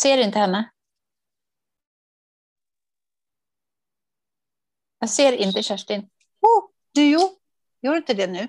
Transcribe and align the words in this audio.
ser 0.00 0.18
inte 0.18 0.38
henne. 0.38 0.70
Jag 4.98 5.10
ser 5.10 5.32
inte 5.32 5.62
Kerstin. 5.62 6.00
Oh, 6.40 6.64
du 6.94 7.10
jo, 7.10 7.30
gör 7.82 7.96
inte 7.96 8.14
det 8.14 8.26
nu? 8.26 8.48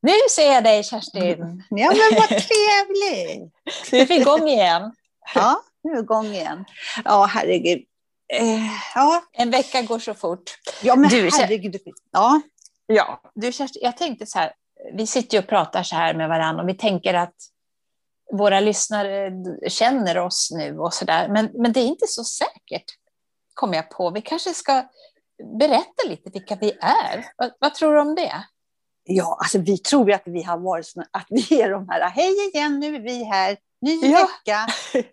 Nu 0.00 0.12
ser 0.30 0.52
jag 0.52 0.64
dig 0.64 0.84
Kerstin! 0.84 1.64
Ja, 1.70 1.88
men 1.88 2.18
vad 2.20 2.28
trevligt! 2.28 3.52
Du 3.90 3.96
är 4.14 4.20
igång 4.20 4.48
igen. 4.48 4.92
Ja, 5.34 5.62
nu 5.82 5.90
är 5.90 5.94
vi 5.94 6.00
igång 6.02 6.26
igen. 6.26 6.64
Ja, 7.04 7.24
herregud. 7.24 7.84
Eh, 8.32 8.66
ja. 8.94 9.24
En 9.32 9.50
vecka 9.50 9.82
går 9.82 9.98
så 9.98 10.14
fort. 10.14 10.58
ja, 10.82 10.96
men 10.96 11.10
Du, 11.10 11.30
herregud. 11.32 11.80
Ja, 12.12 12.40
Ja, 12.86 13.20
du 13.34 13.52
Kerstin, 13.52 13.82
jag 13.84 13.96
tänkte 13.96 14.26
så 14.26 14.38
här, 14.38 14.52
vi 14.92 15.06
sitter 15.06 15.38
och 15.38 15.46
pratar 15.46 15.82
så 15.82 15.96
här 15.96 16.14
med 16.14 16.28
varandra 16.28 16.62
och 16.62 16.68
vi 16.68 16.74
tänker 16.74 17.14
att 17.14 17.34
våra 18.32 18.60
lyssnare 18.60 19.32
känner 19.68 20.18
oss 20.18 20.48
nu 20.52 20.78
och 20.78 20.94
så 20.94 21.04
där, 21.04 21.28
men, 21.28 21.50
men 21.54 21.72
det 21.72 21.80
är 21.80 21.86
inte 21.86 22.06
så 22.06 22.24
säkert, 22.24 22.84
kom 23.54 23.72
jag 23.74 23.90
på. 23.90 24.10
Vi 24.10 24.20
kanske 24.22 24.54
ska 24.54 24.84
berätta 25.58 26.08
lite 26.08 26.30
vilka 26.30 26.56
vi 26.60 26.72
är. 26.80 27.26
Vad, 27.36 27.50
vad 27.58 27.74
tror 27.74 27.94
du 27.94 28.00
om 28.00 28.14
det? 28.14 28.44
ja, 29.10 29.38
alltså 29.40 29.58
vi 29.58 29.78
tror 29.78 30.08
ju 30.08 30.14
att 30.14 30.22
vi 30.24 30.42
har 30.42 30.58
varit 30.58 30.86
såna, 30.86 31.06
att 31.10 31.26
vi 31.30 31.62
är 31.62 31.70
de 31.70 31.88
här, 31.88 32.10
hej 32.10 32.50
igen, 32.54 32.80
nu 32.80 32.96
är 32.96 33.00
vi 33.00 33.24
här, 33.24 33.56
ny 33.80 33.94
Ja, 34.02 34.18
vecka. 34.18 34.66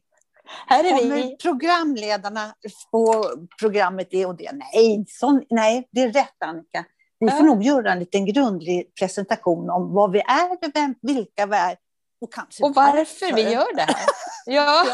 Här 0.67 0.83
är 0.83 0.97
Kommer 0.99 1.15
vi. 1.15 1.37
programledarna 1.37 2.53
på 2.91 3.25
programmet 3.59 4.07
det 4.11 4.25
och 4.25 4.35
det? 4.35 4.51
Nej, 4.53 5.05
sån, 5.07 5.43
nej, 5.49 5.87
det 5.91 6.01
är 6.01 6.11
rätt 6.11 6.43
Annika. 6.45 6.85
Vi 7.19 7.29
får 7.29 7.39
Ja. 7.39 7.45
nog 7.45 7.63
göra 7.63 7.91
en 7.91 7.99
liten 7.99 8.25
grundlig 8.25 8.95
presentation 8.99 9.69
om 9.69 9.93
vad 9.93 10.11
vi 10.11 10.19
är, 10.19 10.71
vem, 10.73 10.95
vilka 11.01 11.45
vi 11.45 11.55
är 11.55 11.77
och 12.21 12.33
kanske 12.33 12.63
Och 12.63 12.75
varför 12.75 13.33
vi 13.33 13.41
gör 13.41 13.75
det 13.75 13.81
här. 13.81 14.05
Ja. 14.45 14.85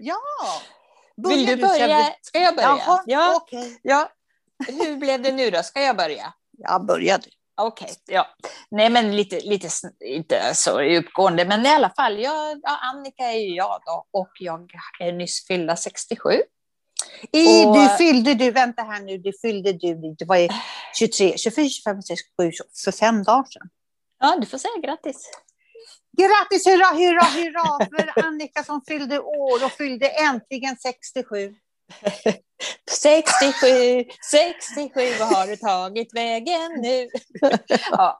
Ja! 0.00 0.16
Vill 1.28 1.46
du 1.46 1.56
börja? 1.56 2.14
Ska 2.22 2.38
jag 2.40 2.54
börja? 2.56 2.68
Jaha, 2.68 3.02
Ja. 3.06 3.36
okej. 3.36 3.78
ja. 3.82 4.08
Hur 4.68 4.96
blev 4.96 5.22
det 5.22 5.32
nu 5.32 5.50
då? 5.50 5.62
Ska 5.62 5.82
jag 5.82 5.96
börja? 5.96 6.32
Jag 6.58 6.86
började. 6.86 7.24
Okej, 7.62 7.90
ja. 8.06 8.26
Nej, 8.70 8.90
men 8.90 9.16
lite, 9.16 9.40
lite 9.40 9.68
inte 10.04 10.54
så 10.54 10.80
uppgående, 10.82 11.44
men 11.44 11.66
i 11.66 11.68
alla 11.68 11.90
fall, 11.90 12.18
jag, 12.18 12.60
ja, 12.62 12.78
Annika 12.82 13.24
är 13.24 13.38
ju 13.38 13.54
jag 13.54 13.80
då 13.86 14.06
och 14.10 14.30
jag 14.40 14.70
är 15.00 15.12
nyss 15.12 15.46
fyllda 15.46 15.76
67. 15.76 16.30
I, 17.32 17.64
Och- 17.66 17.74
Du 17.76 17.88
fyllde 17.88 18.34
du, 18.34 18.50
vänta 18.50 18.82
här 18.82 19.00
nu, 19.00 19.18
du 19.18 19.32
fyllde 19.42 19.72
du, 19.72 20.14
det 20.18 20.24
var 20.24 20.36
i 20.36 20.48
23, 20.98 21.38
24, 21.38 21.68
25, 21.68 22.02
26, 22.02 22.20
27, 22.38 22.52
28, 22.52 22.70
för 22.84 22.92
fem 22.92 23.22
dagar 23.22 23.44
sedan. 23.50 23.68
Ja, 24.20 24.36
du 24.40 24.46
får 24.46 24.58
säga 24.58 24.72
grattis. 24.82 25.30
Grattis, 26.18 26.66
hurra, 26.66 26.94
hurra, 26.94 27.24
hurra 27.24 27.86
för 27.86 28.26
Annika 28.26 28.64
som 28.64 28.82
fyllde 28.88 29.18
år 29.20 29.64
och 29.64 29.72
fyllde 29.72 30.08
äntligen 30.08 30.76
67. 30.76 31.54
67, 32.90 34.04
67, 34.30 35.00
vad 35.18 35.28
har 35.28 35.46
du 35.46 35.56
tagit 35.56 36.14
vägen 36.14 36.72
nu? 36.82 37.08
ja. 37.90 38.18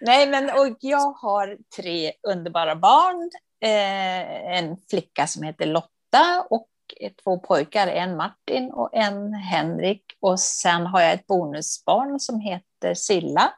Nej, 0.00 0.28
men 0.28 0.50
och 0.50 0.76
jag 0.80 1.12
har 1.12 1.56
tre 1.76 2.12
underbara 2.28 2.76
barn. 2.76 3.30
Eh, 3.60 4.56
en 4.58 4.76
flicka 4.90 5.26
som 5.26 5.42
heter 5.42 5.66
Lotta 5.66 6.46
och 6.50 6.68
två 7.24 7.38
pojkar, 7.38 7.86
en 7.86 8.16
Martin 8.16 8.70
och 8.72 8.90
en 8.92 9.34
Henrik. 9.34 10.02
Och 10.20 10.40
sen 10.40 10.86
har 10.86 11.00
jag 11.00 11.12
ett 11.12 11.26
bonusbarn 11.26 12.20
som 12.20 12.40
heter 12.40 12.94
Silla. 12.94 13.52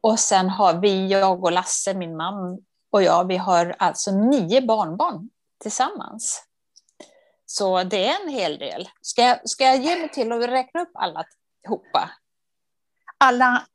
Och 0.00 0.18
sen 0.18 0.48
har 0.48 0.80
vi, 0.80 1.06
jag 1.06 1.44
och 1.44 1.52
Lasse, 1.52 1.94
min 1.94 2.16
man 2.16 2.58
och 2.96 3.02
jag, 3.02 3.28
vi 3.28 3.36
har 3.36 3.76
alltså 3.78 4.10
nio 4.10 4.60
barnbarn 4.60 5.30
tillsammans. 5.62 6.44
Så 7.46 7.82
det 7.82 8.06
är 8.06 8.22
en 8.22 8.28
hel 8.28 8.58
del. 8.58 8.88
Ska 9.00 9.22
jag, 9.22 9.48
ska 9.48 9.64
jag 9.64 9.76
ge 9.76 9.96
mig 9.96 10.08
till 10.08 10.32
att 10.32 10.48
räkna 10.48 10.82
upp 10.82 10.90
alla 10.94 11.24
hopa? 11.68 12.10
Alla... 13.18 13.66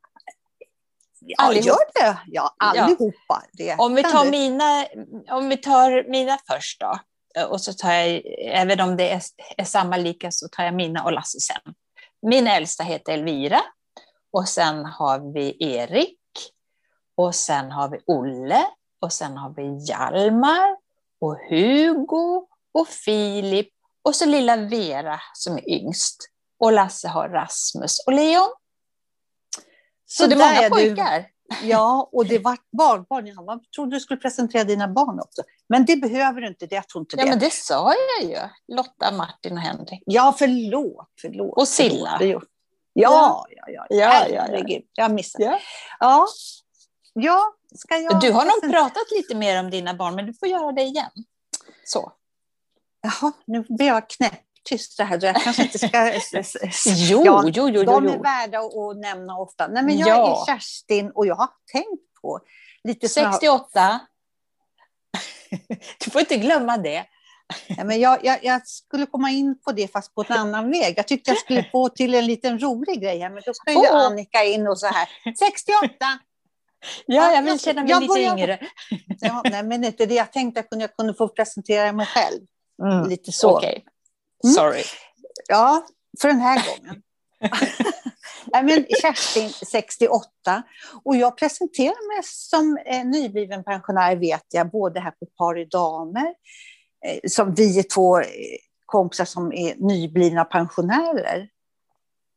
Ja, 1.18 1.36
Allihop. 1.38 1.66
gör 1.66 1.76
det. 1.94 2.18
Ja, 2.26 2.54
allihopa. 2.58 3.42
Det 3.52 3.76
Om 3.78 3.94
vi 3.94 4.02
tar 4.02 4.30
mina, 4.30 4.86
om 5.38 5.48
vi 5.48 5.56
tar 5.56 6.10
mina 6.10 6.38
först 6.50 6.80
då. 6.80 6.98
Och 7.48 7.60
så 7.60 7.72
tar 7.72 7.92
jag, 7.92 8.22
även 8.38 8.80
om 8.80 8.96
det 8.96 9.10
är, 9.10 9.22
är 9.56 9.64
samma 9.64 9.96
lika, 9.96 10.30
så 10.30 10.48
tar 10.48 10.64
jag 10.64 10.74
mina 10.74 11.04
och 11.04 11.12
Lasse 11.12 11.40
sen. 11.40 11.74
Min 12.22 12.46
äldsta 12.46 12.84
heter 12.84 13.12
Elvira. 13.12 13.60
Och 14.32 14.48
sen 14.48 14.84
har 14.84 15.32
vi 15.34 15.56
Erik. 15.60 16.18
Och 17.14 17.34
sen 17.34 17.70
har 17.70 17.88
vi 17.88 17.98
Olle. 18.06 18.66
Och 19.02 19.12
sen 19.12 19.36
har 19.36 19.50
vi 19.50 19.84
Hjalmar. 19.88 20.76
Och 21.20 21.36
Hugo. 21.50 22.46
Och 22.72 22.88
Filip. 22.88 23.68
Och 24.02 24.14
så 24.14 24.26
lilla 24.26 24.56
Vera 24.56 25.20
som 25.34 25.56
är 25.56 25.70
yngst. 25.70 26.28
Och 26.58 26.72
Lasse 26.72 27.08
har 27.08 27.28
Rasmus 27.28 27.98
och 28.06 28.12
Leon. 28.12 28.48
Så, 30.06 30.26
det 30.26 30.34
är 30.34 30.36
många 30.36 30.52
är 30.52 30.62
du. 30.62 30.70
pojkar. 30.70 31.26
Ja, 31.62 32.08
och 32.12 32.26
det 32.26 32.38
var 32.38 32.58
barnbarn. 32.72 33.26
Jag 33.26 33.60
trodde 33.76 33.96
du 33.96 34.00
skulle 34.00 34.20
presentera 34.20 34.64
dina 34.64 34.88
barn 34.88 35.20
också. 35.20 35.42
Men 35.68 35.84
det 35.84 35.96
behöver 35.96 36.40
du 36.40 36.46
inte. 36.48 36.66
Det, 36.66 36.74
jag 36.74 36.88
tror 36.88 37.02
inte 37.02 37.16
Ja, 37.16 37.24
det. 37.24 37.30
men 37.30 37.38
det 37.38 37.52
sa 37.52 37.92
jag 38.20 38.30
ju. 38.30 38.38
Lotta, 38.76 39.12
Martin 39.12 39.52
och 39.52 39.58
Henrik. 39.58 40.02
Ja, 40.06 40.34
förlåt. 40.38 41.08
förlåt 41.20 41.58
Och 41.58 41.68
Silla. 41.68 42.16
Förlåt, 42.18 42.44
Ja, 42.92 43.46
ja, 43.50 43.64
ja. 43.68 43.86
Ja, 43.90 44.28
ja, 44.28 44.46
ja. 44.66 44.80
Jag 44.92 45.12
missade. 45.14 45.44
Ja. 45.44 45.58
Ja, 46.00 46.26
ja 47.14 47.52
ska 47.74 47.96
jag... 47.96 48.20
Du 48.20 48.30
har 48.32 48.44
nog 48.44 48.72
pratat 48.72 49.10
lite 49.10 49.34
mer 49.34 49.60
om 49.60 49.70
dina 49.70 49.94
barn, 49.94 50.14
men 50.14 50.26
du 50.26 50.34
får 50.34 50.48
göra 50.48 50.72
det 50.72 50.82
igen. 50.82 51.10
Så. 51.84 52.12
Jaha, 53.02 53.32
nu 53.46 53.64
blir 53.68 53.86
jag 53.86 54.10
knäpptyst 54.10 54.96
det 54.98 55.04
här. 55.04 55.18
Jag 55.22 55.42
kanske 55.42 55.62
inte 55.62 55.78
ska... 55.78 56.12
Jo, 56.86 57.22
Ja, 57.24 57.42
jo, 57.46 57.68
jo, 57.68 57.82
De 57.82 58.06
är 58.08 58.18
värda 58.18 58.58
att 58.58 58.96
nämna 58.96 59.38
ofta. 59.38 59.66
Nej, 59.68 59.82
men 59.82 59.98
jag 59.98 60.08
Ja. 60.08 60.42
är 60.42 60.46
Kerstin 60.46 61.10
och 61.14 61.26
jag 61.26 61.34
har 61.34 61.48
tänkt 61.72 62.12
på 62.22 62.40
lite 62.84 63.08
som 63.08 63.22
jag, 63.22 63.32
68. 63.32 64.00
Du 66.04 66.10
får 66.10 66.20
inte 66.20 66.36
glömma 66.36 66.76
det. 66.76 67.04
ja, 67.66 67.84
men 67.84 68.00
jag, 68.00 68.24
jag, 68.24 68.44
jag 68.44 68.66
skulle 68.66 69.06
komma 69.06 69.30
in 69.30 69.60
på 69.60 69.72
det 69.72 69.88
fast 69.92 70.14
på 70.14 70.24
en 70.28 70.32
annan 70.36 70.70
väg. 70.70 70.94
Jag 70.96 71.08
tyckte 71.08 71.30
jag 71.30 71.38
skulle 71.38 71.64
få 71.72 71.88
till 71.88 72.14
en 72.14 72.26
liten 72.26 72.58
rolig 72.58 73.02
grej 73.02 73.18
här, 73.18 73.30
men 73.30 73.42
då 73.46 73.54
ska 73.54 73.70
ju 73.70 73.76
Åh. 73.78 74.06
Annika 74.06 74.44
in 74.44 74.66
och 74.68 74.78
så 74.78 74.86
här. 74.86 75.08
68! 75.38 76.18
Ja, 77.06 77.32
jag 77.34 77.42
vill 77.42 77.60
känna 77.60 77.82
mig 77.82 77.90
jag 77.90 78.00
lite 78.02 78.12
börjar- 78.14 78.38
yngre. 78.38 78.58
Ja, 79.20 79.42
nej, 79.50 79.62
men 79.62 79.84
inte 79.84 80.06
det. 80.06 80.14
Jag 80.14 80.32
tänkte 80.32 80.60
att 80.60 80.66
jag 80.70 80.96
kunde, 80.96 81.14
få 81.14 81.28
presentera 81.28 81.92
mig 81.92 82.06
själv. 82.06 82.40
Mm. 82.82 83.08
Lite 83.08 83.32
så. 83.32 83.56
Okej. 83.56 83.84
Mm. 84.44 84.54
Sorry. 84.54 84.82
Ja, 85.48 85.86
för 86.20 86.28
den 86.28 86.40
här 86.40 86.62
gången. 86.66 87.02
Nej, 88.52 88.62
men 88.62 88.86
Kerstin, 89.02 89.50
68. 89.50 90.62
Och 91.04 91.16
jag 91.16 91.36
presenterar 91.36 92.14
mig 92.14 92.22
som 92.24 92.78
eh, 92.86 93.04
nybliven 93.04 93.64
pensionär, 93.64 94.16
vet 94.16 94.46
jag, 94.52 94.70
både 94.70 95.00
här 95.00 95.10
på 95.10 95.26
Par 95.38 95.58
i 95.58 95.64
damer, 95.64 96.34
eh, 97.06 97.18
som 97.28 97.54
vi 97.54 97.78
är 97.78 97.82
två 97.82 98.18
eh, 98.20 98.26
kompisar 98.86 99.24
som 99.24 99.52
är 99.52 99.74
nyblivna 99.76 100.44
pensionärer. 100.44 101.48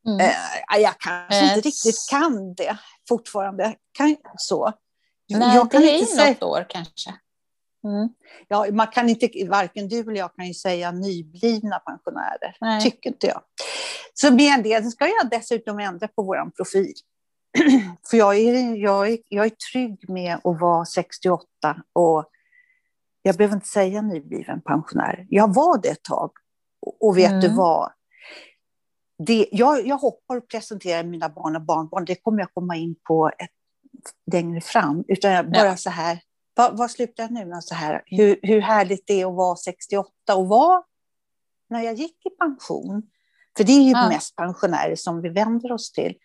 Mm. 0.08 0.20
Eh, 0.20 0.80
jag 0.82 0.98
kanske 1.00 1.40
Eh, 1.40 1.44
inte 1.58 1.68
riktigt 1.68 2.08
kan 2.10 2.54
det 2.54 2.78
fortfarande. 3.10 3.76
Kan, 3.98 4.16
så. 4.38 4.74
Nej, 5.30 5.56
jag 5.56 5.72
kan 5.72 5.82
det 5.82 5.92
är 5.92 6.00
inte 6.00 6.12
säga, 6.12 6.30
något 6.30 6.44
år 6.44 6.66
kanske. 6.70 7.10
Mm. 7.84 8.10
ja, 8.48 8.66
man 8.72 8.88
kan 8.88 9.10
inte, 9.10 9.30
varken 9.50 9.88
du 9.88 10.00
eller 10.00 10.16
jag 10.16 10.36
kan 10.36 10.48
ju 10.48 10.54
säga 10.54 10.92
nyblivna 10.92 11.80
pensionärer. 11.80 12.58
Nej. 12.62 12.82
Tycker 12.82 13.10
inte 13.10 13.28
jag. 13.28 13.42
Så 14.14 14.32
med 14.34 14.64
del 14.64 14.92
ska 14.92 15.08
jag 15.08 15.30
dessutom 15.30 15.80
ändra 15.80 16.08
på 16.08 16.24
vår 16.24 16.50
profil. 16.56 16.94
För 18.10 18.18
jag 18.18 18.38
är, 18.38 18.76
jag, 18.76 19.10
är, 19.10 19.18
jag 19.30 19.46
är 19.46 19.50
trygg 19.72 20.10
med 20.10 20.36
att 20.44 20.60
vara 20.62 20.86
68 20.86 21.48
och 21.94 22.26
jag 23.22 23.36
behöver 23.36 23.56
inte 23.56 23.68
säga 23.68 24.02
nybliven 24.02 24.62
pensionär. 24.62 25.26
Jag 25.30 25.54
var 25.54 25.82
det 25.82 25.90
ett 25.90 26.04
tag. 26.04 26.32
Och- 26.82 27.08
Och 27.08 27.18
vet 27.18 27.30
Mm. 27.30 27.42
du 27.42 27.50
vad? 27.56 27.92
Det, 29.18 29.48
jag, 29.52 29.88
jag 29.88 29.98
hoppar 29.98 30.36
och 30.38 30.48
presenterar 30.48 31.04
mina 31.04 31.30
barn 31.30 31.56
och 31.56 31.62
barnbarn. 31.62 32.06
Det 32.06 32.16
kommer 32.16 32.40
jag 32.40 32.54
komma 32.54 32.76
in 32.76 32.96
på 33.08 33.28
ett, 33.40 33.50
längre 34.32 34.62
fram. 34.62 35.04
Utan 35.08 35.32
jag 35.32 35.52
bara 35.52 35.66
Ja. 35.66 35.78
så 35.78 35.90
här. 35.90 36.20
Vad, 36.56 36.78
vad 36.78 36.92
slutar 36.92 37.24
jag 37.24 37.32
nu? 37.32 37.58
Så 37.62 37.76
här, 37.76 38.04
hur, 38.06 38.40
hur 38.42 38.62
härligt 38.62 39.08
det 39.08 39.22
är 39.22 39.26
att 39.28 39.36
vara 39.36 39.56
68 39.56 40.36
och 40.36 40.48
vara 40.48 40.84
när 41.70 41.82
jag 41.82 41.94
gick 41.94 42.26
i 42.26 42.30
pension. 42.30 43.04
För 43.58 43.64
det 43.64 43.72
är 43.72 43.82
ju 43.84 43.92
Ja. 43.92 44.10
mest 44.10 44.36
pensionärer 44.36 44.96
som 44.96 45.22
vi 45.22 45.30
vänder 45.30 45.72
oss 45.72 45.92
till. 45.92 46.18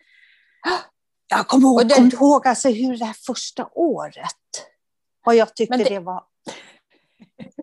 Jag 1.27 1.47
kommer 1.47 1.67
ihåg, 1.67 1.75
Och 1.81 1.85
det- 1.87 2.09
du 2.09 2.15
ihåg 2.17 2.47
alltså 2.47 2.69
hur 2.69 2.97
det 2.97 3.05
här 3.05 3.15
första 3.27 3.69
året, 3.73 4.25
vad 5.25 5.35
jag 5.35 5.55
tyckte 5.55 5.77
det- 5.77 5.83
det... 5.83 5.99
var. 5.99 6.23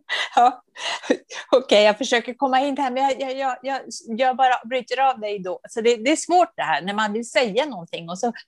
Ja. 0.34 0.62
Okej, 1.04 1.24
okay, 1.58 1.82
jag 1.82 1.98
försöker 1.98 2.34
komma 2.34 2.60
in 2.60 2.76
här, 2.76 2.90
men 2.90 3.02
jag, 3.02 3.36
jag, 3.36 3.56
jag, 3.62 3.80
jag, 4.06 4.36
bara 4.36 4.54
bryter 4.64 5.10
av 5.10 5.20
dig 5.20 5.38
då. 5.38 5.60
Så 5.68 5.80
det, 5.80 5.96
det, 5.96 6.10
är 6.10 6.16
svårt 6.16 6.52
det 6.56 6.62
här 6.62 6.82
när 6.82 6.94
man 6.94 7.12
vill 7.12 7.30
säga 7.30 7.66
någonting 7.66 8.10
och 8.10 8.18
så... 8.18 8.32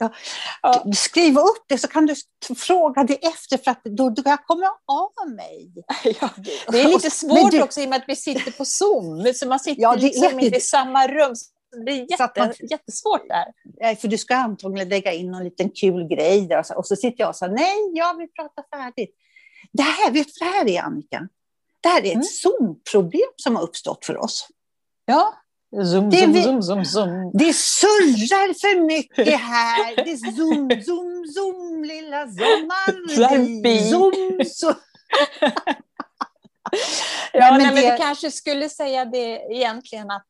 Ja. 0.00 0.84
Skriv 0.94 1.38
upp 1.38 1.64
det 1.68 1.78
så 1.78 1.88
kan 1.88 2.06
du 2.06 2.14
fråga 2.56 3.04
det 3.04 3.26
efter 3.26 3.58
för 3.58 3.70
att 3.70 3.84
då, 3.84 4.10
då 4.10 4.22
jag 4.24 4.46
kommer 4.46 4.66
av 4.66 5.30
mig. 5.36 5.72
Ja, 6.20 6.30
det 6.68 6.80
är 6.80 6.88
lite 6.88 7.10
svårt 7.10 7.50
du... 7.50 7.62
också 7.62 7.80
i 7.80 7.84
och 7.84 7.90
med 7.90 7.96
att 7.96 8.08
vi 8.08 8.16
sitter 8.16 8.50
på 8.50 8.64
Zoom, 8.64 9.34
så 9.34 9.48
man 9.48 9.60
sitter 9.60 9.82
ja, 9.82 9.94
liksom 9.94 10.40
inte 10.40 10.56
i 10.56 10.60
samma 10.60 11.06
rum. 11.06 11.34
Det 11.86 11.92
är 11.92 12.10
jätte, 12.10 12.40
man, 12.40 12.52
jättesvårt 12.70 13.28
där. 13.28 13.96
För 13.96 14.08
du 14.08 14.18
ska 14.18 14.36
antagligen 14.36 14.88
lägga 14.88 15.12
in 15.12 15.30
någon 15.30 15.44
liten 15.44 15.70
kul 15.70 16.08
grej 16.08 16.46
där 16.46 16.58
och 16.58 16.66
så, 16.66 16.74
och 16.74 16.86
så 16.86 16.96
sitter 16.96 17.20
jag 17.20 17.28
och 17.28 17.36
säger 17.36 17.52
nej, 17.52 17.76
jag 17.94 18.18
vill 18.18 18.28
prata 18.28 18.62
färdigt. 18.76 19.14
Det 19.74 19.82
här, 19.82 20.10
vet 20.10 20.26
du 20.26 20.32
vad 20.40 20.48
det 20.48 20.58
här 20.58 20.68
är, 20.68 20.82
Annika? 20.82 21.28
Det 21.80 21.88
här 21.88 22.02
är 22.02 22.06
ett 22.06 22.12
mm. 22.12 22.24
Zoom-problem 22.24 23.30
som 23.36 23.56
har 23.56 23.62
uppstått 23.62 24.04
för 24.04 24.16
oss. 24.16 24.48
Ja, 25.04 25.34
Zoom, 25.82 26.10
det, 26.10 26.16
zoom, 26.16 26.32
vi, 26.32 26.42
zoom, 26.42 26.62
zoom, 26.62 26.84
zoom. 26.84 27.30
Det 27.34 27.52
surrar 27.52 28.54
för 28.54 28.86
mycket 28.86 29.40
här. 29.40 29.96
Det 29.96 30.10
är 30.10 30.16
zoom, 30.16 30.70
zoom, 30.84 31.26
zoom, 31.34 31.84
lilla 31.84 32.26
sommar. 32.26 33.08
Zoom, 33.90 34.44
zoom. 34.44 34.74
ja, 37.32 37.50
nej, 37.50 37.66
men, 37.66 37.74
det... 37.74 37.92
vi 37.92 37.98
kanske 37.98 38.30
skulle 38.30 38.68
säga 38.68 39.04
det 39.04 39.46
egentligen 39.50 40.10
att 40.10 40.24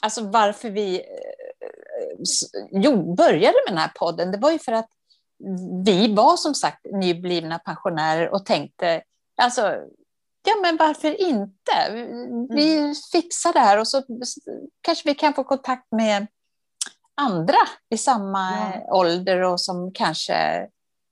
alltså 0.00 0.24
varför 0.24 0.70
vi 0.70 0.94
eh, 0.94 1.02
jo, 2.72 3.14
började 3.14 3.56
med 3.66 3.74
den 3.74 3.78
här 3.78 3.92
podden, 3.94 4.32
det 4.32 4.38
var 4.38 4.50
ju 4.50 4.58
för 4.58 4.72
att 4.72 4.88
vi 5.84 6.14
var 6.14 6.36
som 6.36 6.54
sagt 6.54 6.86
nyblivna 6.92 7.58
pensionärer 7.58 8.34
och 8.34 8.46
tänkte, 8.46 9.02
alltså, 9.42 9.62
ja 10.46 10.54
men 10.62 10.76
varför 10.76 11.20
inte? 11.20 11.90
Vi 12.54 12.78
mm. 12.78 12.94
fixar 13.12 13.52
det 13.52 13.60
här 13.60 13.78
och 13.78 13.88
så 13.88 14.02
kanske 14.82 15.08
vi 15.08 15.14
kan 15.14 15.34
få 15.34 15.44
kontakt 15.44 15.92
med 15.92 16.26
andra 17.14 17.58
i 17.90 17.98
samma 17.98 18.72
ja. 18.74 18.94
ålder 18.94 19.40
och 19.40 19.60
som 19.60 19.92
kanske 19.92 20.68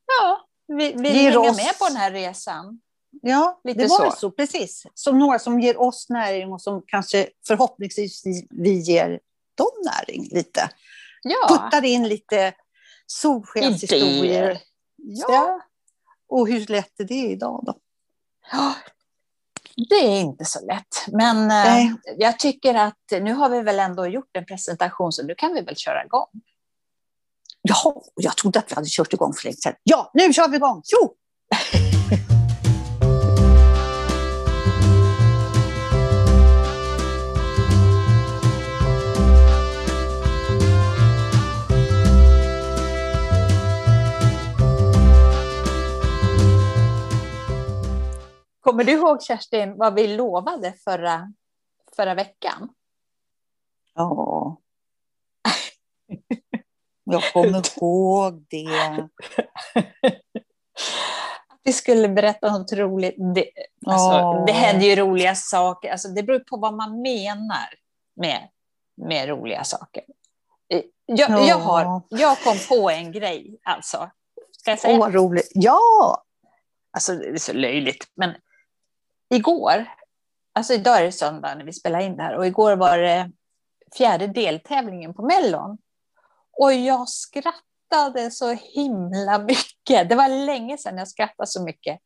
ja, 0.06 0.46
vill, 0.68 0.96
vill 0.96 1.12
hänga 1.12 1.40
oss... 1.40 1.56
med 1.56 1.78
på 1.78 1.84
den 1.88 1.96
här 1.96 2.10
resan. 2.10 2.80
Ja, 3.22 3.60
Lite 3.64 3.80
det 3.80 3.88
var 3.88 4.10
så. 4.10 4.16
så. 4.16 4.30
precis. 4.30 4.86
Som 4.94 5.18
några 5.18 5.38
som 5.38 5.60
ger 5.60 5.80
oss 5.80 6.08
näring 6.08 6.52
och 6.52 6.62
som 6.62 6.82
kanske 6.86 7.28
förhoppningsvis 7.46 8.22
vi 8.50 8.78
ger 8.78 9.20
dem 9.54 9.70
näring 9.84 10.28
lite. 10.30 10.70
Ja. 11.22 11.48
Puttar 11.48 11.84
in 11.84 12.08
lite 12.08 12.52
solskenshistorier. 13.10 14.60
Ja. 14.96 15.26
ja. 15.28 15.60
Och 16.28 16.48
hur 16.48 16.66
lätt 16.66 17.00
är 17.00 17.04
det 17.04 17.14
idag 17.14 17.62
då? 17.66 17.74
Ja, 18.52 18.74
det 19.88 19.94
är 19.94 20.20
inte 20.20 20.44
så 20.44 20.66
lätt. 20.66 21.06
Men 21.12 21.36
eh, 21.36 21.46
Nej. 21.46 21.94
jag 22.18 22.38
tycker 22.38 22.74
att 22.74 22.98
nu 23.10 23.32
har 23.32 23.50
vi 23.50 23.62
väl 23.62 23.78
ändå 23.78 24.06
gjort 24.06 24.36
en 24.36 24.44
presentation 24.44 25.12
så 25.12 25.22
nu 25.22 25.34
kan 25.34 25.54
vi 25.54 25.60
väl 25.60 25.76
köra 25.76 26.04
igång. 26.04 26.28
Ja, 27.62 28.02
jag 28.14 28.36
trodde 28.36 28.58
att 28.58 28.70
vi 28.70 28.74
hade 28.74 28.88
kört 28.90 29.12
igång 29.12 29.32
för 29.32 29.44
länge 29.44 29.56
sedan. 29.56 29.74
Ja, 29.82 30.10
nu 30.14 30.32
kör 30.32 30.48
vi 30.48 30.56
igång! 30.56 30.82
Jo! 30.84 31.14
Kommer 48.70 48.84
du 48.84 48.92
ihåg 48.92 49.22
Kerstin 49.22 49.76
vad 49.76 49.94
vi 49.94 50.16
lovade 50.16 50.72
förra, 50.84 51.32
förra 51.96 52.14
veckan? 52.14 52.68
Ja. 53.94 54.56
Jag 57.04 57.32
kommer 57.32 57.62
ihåg 57.78 58.46
det. 58.48 59.08
Att 61.48 61.60
vi 61.62 61.72
skulle 61.72 62.08
berätta 62.08 62.58
något 62.58 62.72
roligt. 62.72 63.14
Det, 63.34 63.50
alltså, 63.86 64.08
oh. 64.08 64.46
det 64.46 64.52
händer 64.52 64.86
ju 64.86 64.96
roliga 64.96 65.34
saker. 65.34 65.90
Alltså, 65.90 66.08
det 66.08 66.22
beror 66.22 66.38
på 66.38 66.56
vad 66.56 66.74
man 66.74 67.02
menar 67.02 67.74
med, 68.16 68.48
med 68.96 69.28
roliga 69.28 69.64
saker. 69.64 70.02
Jag, 71.06 71.30
oh. 71.30 71.48
jag, 71.48 71.58
har, 71.58 72.02
jag 72.08 72.38
kom 72.38 72.56
på 72.68 72.90
en 72.90 73.12
grej, 73.12 73.60
alltså. 73.62 74.10
Ska 74.52 74.70
jag 74.70 74.78
säga? 74.78 74.98
Åh, 74.98 75.10
roligt. 75.10 75.50
Ja! 75.54 76.24
Alltså, 76.92 77.12
det 77.12 77.28
är 77.28 77.38
så 77.38 77.52
löjligt, 77.52 78.06
men 78.14 78.34
igår, 79.30 79.86
alltså 80.54 80.74
idag 80.74 80.98
är 80.98 81.04
det 81.04 81.12
söndag 81.12 81.54
när 81.54 81.64
vi 81.64 81.72
spelar 81.72 82.00
in 82.00 82.16
det 82.16 82.22
här, 82.22 82.36
och 82.36 82.46
igår 82.46 82.76
var 82.76 82.98
det 82.98 83.30
fjärde 83.96 84.26
deltävlingen 84.26 85.14
på 85.14 85.22
Mellon. 85.22 85.78
Och 86.52 86.72
jag 86.72 87.08
skrattade 87.08 88.30
så 88.30 88.52
himla 88.52 89.38
mycket. 89.38 90.08
Det 90.08 90.14
var 90.14 90.46
länge 90.46 90.78
sedan 90.78 90.98
jag 90.98 91.08
skrattade 91.08 91.46
så 91.46 91.62
mycket 91.62 92.00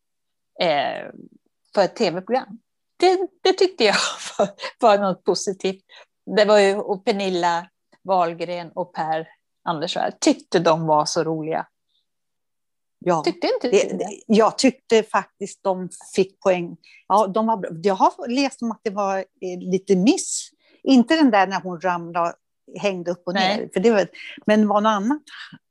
eh, 0.60 1.10
för 1.74 1.84
ett 1.84 1.96
tv-program. 1.96 2.58
Det, 2.96 3.28
det, 3.42 3.52
tyckte 3.52 3.84
jag 3.84 3.96
var, 4.38 4.48
var 4.80 4.98
något 4.98 5.24
positivt. 5.24 5.84
Det 6.36 6.44
var 6.44 6.58
ju 6.58 6.76
och 6.76 7.04
Pernilla 7.04 7.68
Wahlgren 8.02 8.70
och 8.74 8.92
Per 8.92 9.28
Andersson. 9.64 10.02
tyckte 10.20 10.58
de 10.58 10.86
var 10.86 11.04
så 11.04 11.24
roliga. 11.24 11.66
Ja, 13.06 13.22
tyckte 13.22 13.46
inte 13.46 13.70
det, 13.70 13.98
det? 13.98 14.20
Jag 14.26 14.58
tyckte 14.58 15.02
faktiskt 15.02 15.62
de 15.62 15.88
fick 16.14 16.40
poäng. 16.40 16.76
Ja, 17.08 17.26
de 17.26 17.46
var, 17.46 17.68
jag 17.82 17.94
har 17.94 18.28
läst 18.28 18.62
om 18.62 18.70
att 18.70 18.80
det 18.82 18.90
var 18.90 19.18
eh, 19.18 19.58
lite 19.58 19.96
miss. 19.96 20.50
Inte 20.82 21.16
den 21.16 21.30
där 21.30 21.46
när 21.46 21.60
hon 21.60 21.80
ramlade, 21.80 22.34
hängde 22.80 23.10
upp 23.10 23.22
och 23.26 23.34
ner. 23.34 23.68
För 23.74 23.80
det 23.80 23.90
var, 23.90 24.08
men 24.46 24.68
var 24.68 24.80
något 24.80 24.90
annat 24.90 25.22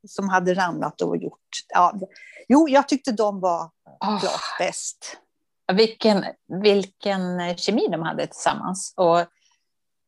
som 0.08 0.30
hade 0.30 0.54
ramlat 0.54 1.02
och 1.02 1.18
gjort. 1.18 1.50
Ja, 1.70 2.00
jo, 2.48 2.70
jag 2.70 2.88
tyckte 2.88 3.12
de 3.12 3.40
var 3.40 3.70
oh. 4.02 4.20
klart 4.20 4.58
bäst. 4.60 5.18
Vilken, 5.74 6.26
vilken 6.64 7.58
kemi 7.58 7.88
de 7.92 8.02
hade 8.02 8.28
tillsammans. 8.28 8.94
Och, 8.98 9.20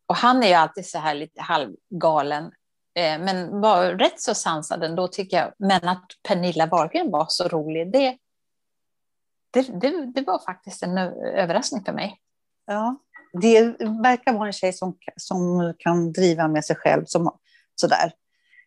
och 0.07 0.15
han 0.15 0.43
är 0.43 0.47
ju 0.47 0.53
alltid 0.53 0.85
så 0.85 0.97
här 0.97 1.15
lite 1.15 1.41
halvgalen 1.41 2.51
men 2.95 3.61
var 3.61 3.85
rätt 3.85 4.21
så 4.21 4.35
sansad 4.35 4.83
ändå 4.83 5.07
tycker 5.07 5.37
jag. 5.37 5.53
Men 5.57 5.87
att 5.87 6.05
Pernilla 6.27 6.65
Wahlgren 6.65 7.11
var 7.11 7.25
så 7.29 7.47
rolig, 7.47 7.91
det, 7.91 8.17
det, 9.51 9.61
det, 9.61 10.11
det, 10.15 10.21
var 10.21 10.45
faktiskt 10.45 10.83
en 10.83 10.97
överraskning 10.97 11.83
för 11.83 11.93
mig. 11.93 12.19
Ja, 12.65 12.97
det 13.41 13.61
verkar 14.03 14.33
vara 14.33 14.47
en 14.47 14.53
tjej 14.53 14.73
som, 14.73 14.97
som 15.15 15.73
kan 15.77 16.11
driva 16.11 16.47
med 16.47 16.65
sig 16.65 16.75
själv 16.75 17.05
som, 17.05 17.37
sådär. 17.75 18.11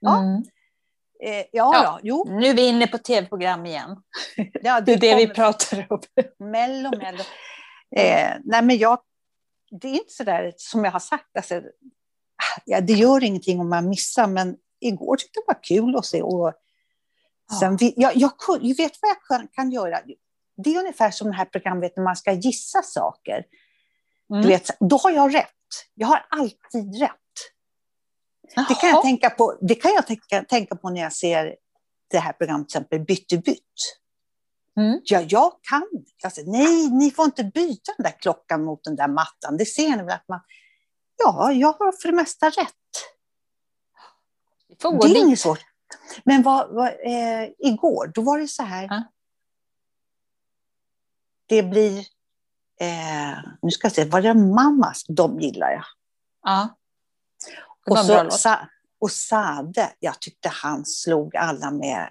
Ja. 0.00 0.18
Mm. 0.18 0.42
Eh, 1.22 1.44
ja, 1.52 1.70
ja, 1.74 2.00
jo. 2.02 2.24
Nu 2.28 2.46
är 2.46 2.54
vi 2.54 2.68
inne 2.68 2.86
på 2.86 2.98
tv-program 2.98 3.66
igen. 3.66 4.02
Ja, 4.62 4.80
det, 4.80 4.96
det 4.96 5.10
är 5.10 5.16
det 5.16 5.26
vi 5.26 5.34
pratar 5.34 5.86
om. 5.90 6.00
Mello, 6.38 6.90
mello. 6.98 7.22
Eh, 7.96 8.30
nej, 8.44 8.62
men 8.62 8.78
jag, 8.78 8.98
det 9.70 9.88
är 9.88 9.92
inte 9.92 10.12
så 10.12 10.24
där 10.24 10.52
som 10.56 10.84
jag 10.84 10.92
har 10.92 11.00
sagt. 11.00 11.36
Alltså, 11.36 11.62
ja, 12.64 12.80
det 12.80 12.92
gör 12.92 13.24
ingenting 13.24 13.60
om 13.60 13.68
man 13.68 13.88
missar, 13.88 14.26
men 14.26 14.56
igår 14.80 15.16
tyckte 15.16 15.38
jag 15.38 15.42
det 15.42 15.54
var 15.54 15.62
kul 15.62 15.96
att 15.96 16.06
se. 16.06 16.22
Och 16.22 16.52
sen, 17.60 17.76
ja. 17.80 17.92
jag, 17.96 18.16
jag, 18.16 18.32
jag 18.60 18.76
vet 18.76 18.92
vad 19.02 19.10
jag 19.10 19.22
kan, 19.28 19.48
kan, 19.48 19.70
göra. 19.70 20.00
Det 20.56 20.74
är 20.74 20.78
ungefär 20.78 21.10
som 21.10 21.28
det 21.28 21.34
här 21.34 21.44
programmet 21.44 21.92
när 21.96 22.04
man 22.04 22.16
ska 22.16 22.32
gissa 22.32 22.82
saker. 22.82 23.44
Mm. 24.30 24.42
Du 24.42 24.48
vet, 24.48 24.70
då 24.80 24.96
har 24.96 25.10
jag 25.10 25.34
rätt. 25.34 25.46
Jag 25.94 26.06
har 26.06 26.26
alltid 26.28 27.00
rätt. 27.00 27.12
Det 28.68 28.74
kan 28.74 28.90
jag, 28.90 29.02
tänka 29.02 29.30
på, 29.30 29.58
det 29.60 29.74
kan 29.74 29.92
jag 29.94 30.06
tänka, 30.06 30.44
tänka 30.44 30.76
på 30.76 30.90
när 30.90 31.00
jag 31.00 31.12
ser 31.12 31.56
det 32.10 32.18
här 32.18 32.32
programmet, 32.32 32.68
till 32.68 32.78
exempel 32.78 33.00
Bytte 33.00 33.38
bytt. 33.38 33.98
Mm. 34.76 35.00
Ja, 35.04 35.20
jag 35.28 35.52
kan. 35.70 35.88
Jag 36.22 36.32
säger, 36.32 36.50
nej, 36.50 36.90
ni 36.90 37.10
får 37.10 37.24
inte 37.24 37.44
byta 37.44 37.92
den 37.96 38.04
där 38.04 38.20
klockan 38.20 38.64
mot 38.64 38.84
den 38.84 38.96
där 38.96 39.08
mattan. 39.08 39.56
Det 39.56 39.66
ser 39.66 39.88
ni 39.88 39.96
väl 39.96 40.10
att 40.10 40.28
man... 40.28 40.40
Ja, 41.18 41.52
jag 41.52 41.72
har 41.72 41.92
för 42.02 42.08
det 42.08 42.16
mesta 42.16 42.50
rätt. 42.50 42.74
Det 44.80 44.88
är 44.88 45.16
inget 45.16 45.40
svårt. 45.40 45.60
Men 46.24 46.42
vad, 46.42 46.70
vad, 46.70 46.88
eh, 46.88 47.48
igår, 47.58 48.12
då 48.14 48.22
var 48.22 48.38
det 48.38 48.48
så 48.48 48.62
här. 48.62 48.86
Ja. 48.90 49.04
Det 51.46 51.62
blir, 51.62 51.98
eh, 52.80 53.38
nu 53.62 53.70
ska 53.70 53.86
jag 53.86 53.92
se, 53.92 54.04
var 54.04 54.22
det 54.22 54.34
mammas? 54.34 55.04
De 55.08 55.40
gillar 55.40 55.70
jag. 55.70 55.84
Ja. 56.42 56.68
Och, 57.90 57.98
så, 57.98 58.30
sa, 58.30 58.58
och 58.98 59.10
Sade, 59.10 59.92
jag 59.98 60.20
tyckte 60.20 60.48
han 60.48 60.86
slog 60.86 61.36
alla 61.36 61.70
med... 61.70 62.10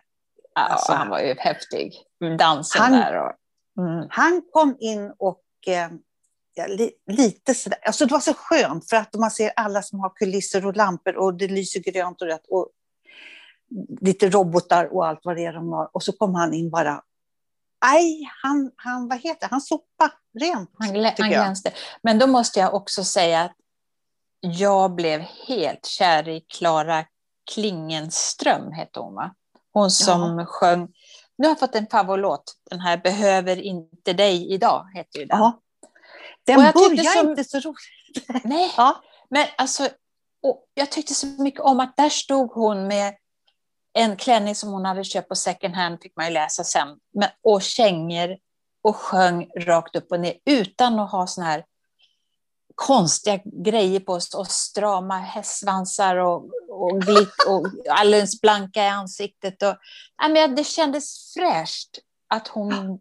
Alltså, 0.53 0.93
han 0.93 1.09
var 1.09 1.19
ju 1.19 1.35
häftig. 1.37 2.03
Dansen 2.39 2.81
han, 2.81 2.91
där. 2.91 3.15
Och, 3.15 3.33
mm. 3.83 4.07
Han 4.09 4.41
kom 4.51 4.77
in 4.79 5.13
och 5.17 5.43
eh, 5.67 5.89
ja, 6.57 6.67
li, 6.67 6.91
lite 7.07 7.53
sådär. 7.53 7.79
Alltså 7.85 8.05
det 8.05 8.11
var 8.11 8.19
så 8.19 8.33
skönt 8.33 8.89
för 8.89 8.97
att 8.97 9.13
man 9.13 9.31
ser 9.31 9.51
alla 9.55 9.81
som 9.81 9.99
har 9.99 10.09
kulisser 10.15 10.65
och 10.65 10.75
lampor 10.75 11.17
och 11.17 11.33
det 11.33 11.47
lyser 11.47 11.79
grönt 11.79 12.21
och 12.21 12.27
rött 12.27 12.45
och 12.49 12.69
lite 14.01 14.29
robotar 14.29 14.95
och 14.95 15.07
allt 15.07 15.19
vad 15.23 15.35
det 15.35 15.45
är 15.45 15.53
de 15.53 15.67
har. 15.67 15.89
Och 15.93 16.03
så 16.03 16.11
kom 16.11 16.35
han 16.35 16.53
in 16.53 16.69
bara 16.69 17.03
Nej, 17.85 18.29
han, 18.43 18.71
han, 18.75 19.07
vad 19.07 19.19
heter 19.19 19.47
han 19.51 19.61
sopade 19.61 20.11
rent. 20.39 20.71
Han, 20.79 20.93
glä, 20.93 21.15
han 21.17 21.29
glänste. 21.29 21.71
Men 22.01 22.19
då 22.19 22.27
måste 22.27 22.59
jag 22.59 22.73
också 22.73 23.03
säga 23.03 23.41
att 23.41 23.55
jag 24.39 24.95
blev 24.95 25.21
helt 25.47 25.85
kär 25.85 26.29
i 26.29 26.41
Klara 26.41 27.05
Klingenström, 27.53 28.71
hette 28.71 28.99
hon 28.99 29.15
va? 29.15 29.35
Hon 29.73 29.91
som 29.91 30.39
ja. 30.39 30.45
sjöng, 30.45 30.87
nu 31.37 31.47
har 31.47 31.51
jag 31.51 31.59
fått 31.59 31.75
en 31.75 31.87
favoritlåt, 31.87 32.53
den 32.69 32.79
här 32.79 32.97
Behöver 32.97 33.61
inte 33.61 34.13
dig 34.13 34.53
idag, 34.53 34.87
heter 34.93 35.19
ju 35.19 35.25
den. 35.25 35.39
Ja. 35.39 35.61
Den 36.47 36.55
börjar 36.73 37.03
som, 37.03 37.29
inte 37.29 37.43
så 37.43 37.59
roligt. 37.59 38.43
Nej, 38.43 38.73
ja. 38.77 39.01
men 39.29 39.47
alltså, 39.57 39.89
jag 40.73 40.91
tyckte 40.91 41.13
så 41.13 41.27
mycket 41.27 41.61
om 41.61 41.79
att 41.79 41.97
där 41.97 42.09
stod 42.09 42.51
hon 42.51 42.87
med 42.87 43.15
en 43.93 44.17
klänning 44.17 44.55
som 44.55 44.69
hon 44.69 44.85
hade 44.85 45.03
köpt 45.03 45.29
på 45.29 45.35
second 45.35 45.75
hand, 45.75 46.01
fick 46.01 46.15
man 46.15 46.25
ju 46.25 46.31
läsa 46.31 46.63
sen, 46.63 46.87
men, 47.13 47.29
och 47.43 47.61
kängor 47.61 48.37
och 48.83 48.95
sjöng 48.95 49.49
rakt 49.59 49.95
upp 49.95 50.11
och 50.11 50.19
ner 50.19 50.33
utan 50.45 50.99
att 50.99 51.11
ha 51.11 51.27
såna 51.27 51.47
här 51.47 51.65
konstiga 52.75 53.39
grejer 53.65 53.99
på 53.99 54.19
sig 54.19 54.37
och 54.37 54.47
strama 54.47 55.17
hästsvansar 55.17 56.15
och, 56.15 56.49
och, 56.69 57.01
glitt, 57.01 57.43
och 57.47 57.67
alldeles 57.89 58.41
blanka 58.41 58.85
i 58.85 58.87
ansiktet. 58.87 59.63
Och, 59.63 59.75
ja, 60.17 60.27
men 60.27 60.55
det 60.55 60.63
kändes 60.63 61.33
fräscht 61.33 61.99
att 62.27 62.47
hon... 62.47 62.99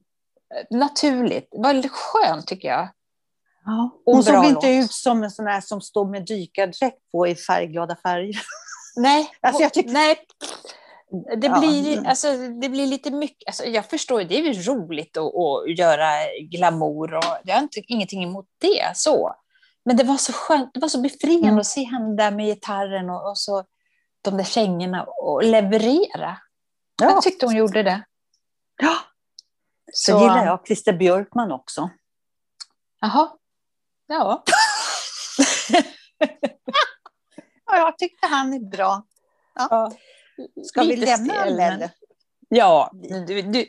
Naturligt. 0.70 1.48
Det 1.50 1.58
var 1.58 1.74
lite 1.74 1.88
skönt 1.88 2.46
tycker 2.46 2.68
jag. 2.68 2.88
Ja. 3.66 3.90
Hon 4.04 4.22
såg 4.22 4.44
inte 4.44 4.68
ut 4.68 4.92
som 4.92 5.22
en 5.22 5.30
sån 5.30 5.46
här 5.46 5.60
som 5.60 5.80
står 5.80 6.04
med 6.10 6.26
dykardräkt 6.26 7.10
på 7.12 7.26
i 7.26 7.34
färgglada 7.34 7.96
färger. 7.96 8.40
Nej, 8.96 9.30
alltså 9.40 9.62
jag 9.62 9.74
tycker... 9.74 9.90
nej. 9.90 10.16
Det, 11.36 11.48
blir, 11.60 11.96
ja. 11.96 12.08
alltså, 12.08 12.36
det 12.36 12.68
blir 12.68 12.86
lite 12.86 13.10
mycket, 13.10 13.46
alltså, 13.46 13.64
jag 13.64 13.90
förstår, 13.90 14.24
det 14.24 14.38
är 14.38 14.42
ju 14.42 14.62
roligt 14.62 15.16
att, 15.16 15.24
att 15.24 15.78
göra 15.78 16.10
glamour 16.50 17.14
och 17.14 17.24
jag 17.44 17.54
har 17.54 17.62
inte, 17.62 17.80
ingenting 17.86 18.24
emot 18.24 18.46
det. 18.58 18.96
så. 18.96 19.34
Men 19.84 19.96
det 19.96 20.04
var 20.04 20.16
så 20.16 20.32
skönt, 20.32 20.74
det 20.74 20.80
var 20.80 20.88
så 20.88 21.00
befriande 21.00 21.48
mm. 21.48 21.58
att 21.58 21.66
se 21.66 21.84
henne 21.84 22.16
där 22.16 22.30
med 22.30 22.46
gitarren 22.46 23.10
och, 23.10 23.30
och 23.30 23.38
så 23.38 23.64
de 24.22 24.36
där 24.36 24.44
kängorna 24.44 25.04
och 25.04 25.44
leverera. 25.44 26.38
Ja. 27.02 27.10
Jag 27.10 27.22
tyckte 27.22 27.46
hon 27.46 27.56
gjorde 27.56 27.82
det. 27.82 28.04
Ja. 28.82 28.96
Så, 29.92 30.12
så 30.12 30.18
gillar 30.18 30.46
jag 30.46 30.66
Christer 30.66 30.92
Björkman 30.92 31.52
också. 31.52 31.90
Jaha. 33.00 33.28
Ja. 34.06 34.42
ja, 37.66 37.76
jag 37.76 37.98
tyckte 37.98 38.26
han 38.26 38.52
är 38.52 38.58
bra. 38.58 39.02
Ja. 39.54 39.68
ja. 39.70 39.92
Ska 40.64 40.82
vi 40.82 40.96
lämna 40.96 41.34
stel, 41.34 41.56
men... 41.56 41.88
Ja, 42.48 42.90
du, 43.26 43.42
du, 43.42 43.66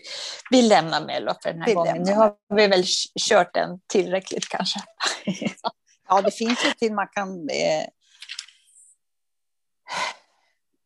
vi 0.52 0.62
lämnar 0.62 1.06
Mello 1.06 1.34
för 1.44 1.50
den 1.50 1.62
här 1.62 1.68
vi 1.68 1.74
gången. 1.74 2.04
Nu 2.04 2.14
har 2.14 2.36
vi 2.56 2.68
väl 2.68 2.84
kört 3.20 3.54
den 3.54 3.80
tillräckligt 3.88 4.50
kanske. 4.50 4.80
ja, 6.08 6.22
det 6.22 6.32
finns 6.32 6.66
ju 6.66 6.72
till 6.72 6.94
man 6.94 7.08
kan... 7.08 7.50
Eh... 7.50 7.88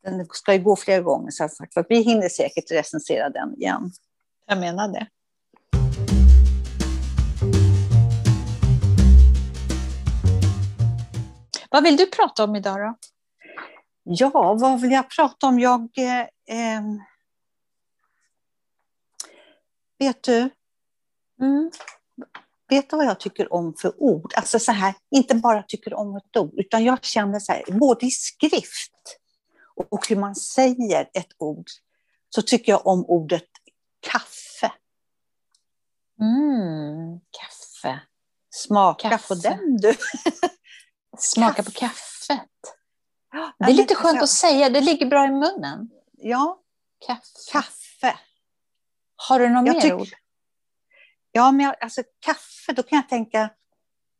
Den 0.03 0.25
ska 0.25 0.53
ju 0.53 0.59
gå 0.59 0.75
flera 0.75 1.01
gånger, 1.01 1.31
så 1.31 1.49
sagt. 1.49 1.73
För 1.73 1.85
vi 1.89 2.01
hinner 2.01 2.29
säkert 2.29 2.71
recensera 2.71 3.29
den 3.29 3.55
igen. 3.57 3.91
Jag 4.45 4.57
menar 4.57 4.87
det. 4.87 5.07
Vad 11.71 11.83
vill 11.83 11.97
du 11.97 12.05
prata 12.05 12.43
om 12.43 12.55
idag 12.55 12.79
då? 12.79 12.95
Ja, 14.03 14.53
vad 14.59 14.81
vill 14.81 14.91
jag 14.91 15.09
prata 15.09 15.47
om? 15.47 15.59
Jag... 15.59 15.81
Eh, 16.47 16.81
vet 19.99 20.23
du? 20.23 20.49
Mm. 21.41 21.71
Vet 22.69 22.89
du 22.89 22.95
vad 22.95 23.05
jag 23.05 23.19
tycker 23.19 23.53
om 23.53 23.73
för 23.81 24.03
ord? 24.03 24.33
Alltså 24.35 24.59
så 24.59 24.71
här, 24.71 24.93
inte 25.11 25.35
bara 25.35 25.63
tycker 25.63 25.93
om 25.93 26.15
ett 26.15 26.37
ord, 26.37 26.53
utan 26.53 26.83
jag 26.83 27.03
känner 27.03 27.39
så 27.39 27.51
här, 27.51 27.63
både 27.71 28.05
i 28.05 28.11
skrift 28.11 29.17
och 29.75 30.07
hur 30.09 30.15
man 30.15 30.35
säger 30.35 31.09
ett 31.13 31.31
ord, 31.37 31.65
så 32.29 32.41
tycker 32.41 32.71
jag 32.71 32.87
om 32.87 33.05
ordet 33.05 33.49
kaffe. 33.99 34.71
Mm, 36.19 37.19
kaffe. 37.31 37.99
Smaka 38.49 39.09
kaffe. 39.09 39.27
på 39.27 39.33
den 39.33 39.77
du. 39.77 39.93
Smaka 41.21 41.63
på 41.63 41.71
kaffet. 41.71 42.49
Det 43.59 43.65
är 43.65 43.73
lite 43.73 43.95
skönt 43.95 44.21
att 44.21 44.29
säga, 44.29 44.69
det 44.69 44.81
ligger 44.81 45.05
bra 45.05 45.25
i 45.25 45.31
munnen. 45.31 45.89
Ja. 46.17 46.59
Kaffe. 47.07 47.51
Kaffe. 47.51 48.19
Har 49.15 49.39
du 49.39 49.49
något 49.49 49.63
mer 49.63 49.93
ord? 49.93 50.07
Ja, 51.31 51.51
men 51.51 51.65
jag, 51.65 51.75
alltså 51.81 52.03
kaffe, 52.19 52.73
då 52.73 52.83
kan 52.83 52.95
jag 52.95 53.09
tänka, 53.09 53.49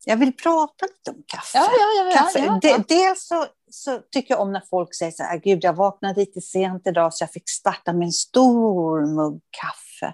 jag 0.06 0.18
vill 0.18 0.34
prata 0.34 0.86
lite 0.86 1.12
om 1.12 1.24
kaffe. 1.28 1.58
Ja, 1.58 1.70
ja, 1.72 2.04
ja, 2.04 2.18
kaffe. 2.18 2.40
Ja, 2.40 2.60
ja. 2.62 2.84
Dels 2.88 3.28
så, 3.28 3.46
så, 3.72 4.00
tycker 4.12 4.34
jag 4.34 4.42
om 4.42 4.52
när 4.52 4.64
folk 4.70 4.96
säger 4.96 5.12
så 5.12 5.24
här, 5.24 5.38
gud 5.38 5.64
jag 5.64 5.74
vaknade 5.74 6.20
lite 6.20 6.42
sent 6.42 6.88
idag 6.88 7.14
så 7.14 7.24
jag 7.24 7.32
fick 7.32 7.50
starta 7.50 7.94
med 7.94 8.06
en 8.06 8.12
stor 8.12 9.06
mugg 9.16 9.42
kaffe. 9.50 10.14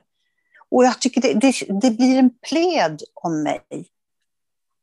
Och 0.72 0.86
jag 0.86 1.02
tycker 1.02 1.22
det, 1.22 1.34
det, 1.34 1.54
det 1.82 1.92
blir 1.92 2.20
en 2.20 2.38
pled 2.50 3.02
om 3.14 3.44
mig 3.44 3.90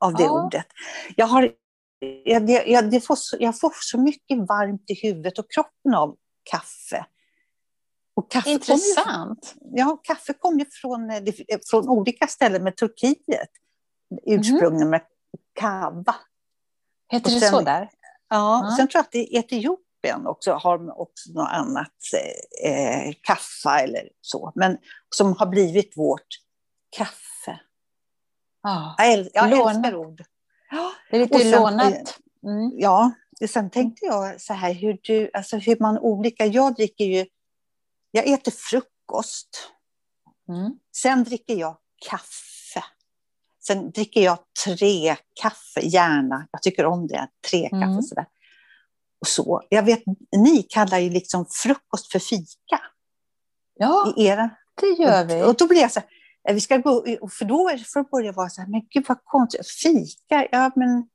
av 0.01 0.15
det 0.15 0.23
ja. 0.23 0.45
ordet. 0.45 0.67
Jag 1.17 1.27
har 1.27 1.53
jag, 2.25 2.69
jag, 2.69 2.91
det 2.91 3.01
får 3.01 3.17
så, 3.17 3.37
jag 3.41 3.61
får 3.61 3.73
så 3.81 3.99
mycket 3.99 4.39
varmt 4.49 4.85
i 4.91 4.95
huvudet 4.95 5.39
och 5.39 5.51
kroppen 5.51 5.95
av 5.95 6.17
kaffe. 6.51 7.07
Och 8.17 8.31
kaffe 8.31 8.51
Intressant. 8.51 9.55
Kom 9.59 9.71
ju, 9.71 9.79
ja, 9.79 10.01
kaffe 10.03 10.33
kommer 10.33 10.59
ju 10.59 10.67
från, 10.71 11.11
eh, 11.11 11.23
från 11.71 11.89
olika 11.89 12.27
ställen 12.27 12.65
med 12.65 12.77
Turkiet. 12.77 13.51
Ursprungen 14.27 14.77
mm. 14.77 14.91
med 14.91 15.03
kava. 15.61 16.15
Heter 17.09 17.31
sen, 17.31 17.41
det 17.41 17.47
så 17.47 17.61
där? 17.61 17.91
Ja, 18.29 18.61
mm. 18.65 18.71
sen 18.71 18.89
tror 18.89 18.99
jag 18.99 19.05
att 19.05 19.13
det 19.13 19.37
är 19.37 19.39
Etiopien 19.39 20.27
också 20.27 20.53
har 20.53 21.01
också 21.01 21.33
något 21.33 21.49
annat, 21.51 21.93
eh, 22.65 23.15
kaffa 23.21 23.81
eller 23.81 24.09
så, 24.21 24.53
men 24.55 24.79
som 25.15 25.37
har 25.37 25.47
blivit 25.47 25.97
vårt 25.97 26.29
kaffe. 26.97 27.61
Ah, 28.63 28.95
jag, 28.99 29.13
äl, 29.13 29.31
jag 29.35 29.53
älskar 29.53 29.95
ord. 29.95 30.25
Det 31.11 31.17
är 31.17 31.21
lite 31.21 31.39
sen, 31.39 31.51
lånat. 31.51 32.19
Mm. 32.45 32.73
Ja, 32.75 33.13
sen 33.49 33.71
tänkte 33.71 34.07
jag 34.07 34.41
så 34.41 34.55
här 34.55 34.73
hur, 34.73 34.99
du, 35.03 35.31
alltså 35.35 35.57
hur 35.57 35.77
man 35.81 35.99
olika, 35.99 36.47
jag 36.47 36.75
dricker 36.75 37.05
ju, 37.05 37.27
jag 38.11 38.27
äter 38.27 38.53
frukost. 38.53 39.71
Mm. 40.49 40.79
Sen 40.97 41.25
dricker 41.25 41.55
jag 41.55 41.77
kaffe. 42.09 42.85
Sen 43.67 43.91
dricker 43.91 44.21
jag 44.21 44.39
tre 44.65 45.17
kaffe, 45.43 45.81
gärna. 45.81 46.49
Jag 46.51 46.63
tycker 46.63 46.87
om 46.87 47.07
det, 47.07 47.29
tre 47.51 47.69
kaffe 47.69 47.85
mm. 47.85 48.03
sådär. 48.03 48.27
Och 49.21 49.27
så. 49.27 49.63
Jag 49.69 49.83
vet, 49.83 50.03
ni 50.37 50.63
kallar 50.63 50.99
ju 50.99 51.11
liksom 51.11 51.47
frukost 51.51 52.13
för 52.13 52.19
fika. 52.19 52.81
Ja, 53.75 54.15
I 54.17 54.27
era. 54.27 54.51
det 54.81 54.87
gör 54.87 55.25
vi. 55.25 55.43
Och, 55.43 55.49
och 55.49 55.57
då 55.57 55.67
blir 55.67 55.81
jag 55.81 55.93
så 55.93 56.01
här, 56.01 56.09
vi 56.53 56.61
ska 56.61 56.77
gå, 56.77 57.05
för 57.39 57.45
då 57.45 57.69
är 57.69 57.79
det 57.79 57.85
för 57.85 58.01
att 58.01 58.11
börja 58.11 58.33
vara 58.33 58.49
så 58.49 58.61
här, 58.61 58.69
men 58.69 58.87
gud 58.91 59.05
vad 59.09 59.25
konstigt, 59.25 59.69
fika, 59.69 60.49
ja 60.53 60.71
men 60.77 61.09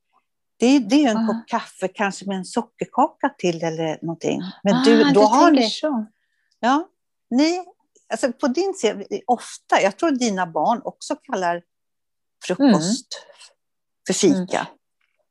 det, 0.58 0.78
det 0.78 0.94
är 0.94 1.00
ju 1.00 1.06
en 1.06 1.16
ah. 1.16 1.26
kopp 1.26 1.46
kaffe 1.46 1.88
kanske 1.88 2.26
med 2.26 2.36
en 2.36 2.44
sockerkaka 2.44 3.28
till 3.38 3.64
eller 3.64 3.98
någonting. 4.02 4.40
Men 4.62 4.74
ah, 4.74 4.84
du, 4.84 5.04
då 5.04 5.22
har 5.22 5.50
ni... 5.50 5.70
Så. 5.70 6.06
Ja, 6.60 6.88
ni, 7.30 7.64
alltså 8.12 8.32
på 8.32 8.48
din 8.48 8.74
sida, 8.74 9.04
ofta, 9.26 9.80
jag 9.82 9.96
tror 9.96 10.10
dina 10.10 10.46
barn 10.46 10.80
också 10.84 11.16
kallar 11.16 11.62
frukost 12.44 13.08
mm. 13.24 14.06
för 14.06 14.14
fika. 14.14 14.58
Mm. 14.58 14.72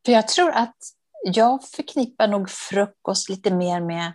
För 0.06 0.12
jag 0.12 0.28
tror 0.28 0.52
att 0.52 0.78
jag 1.24 1.68
förknippar 1.68 2.28
nog 2.28 2.50
frukost 2.50 3.30
lite 3.30 3.54
mer 3.54 3.82
med 3.82 4.14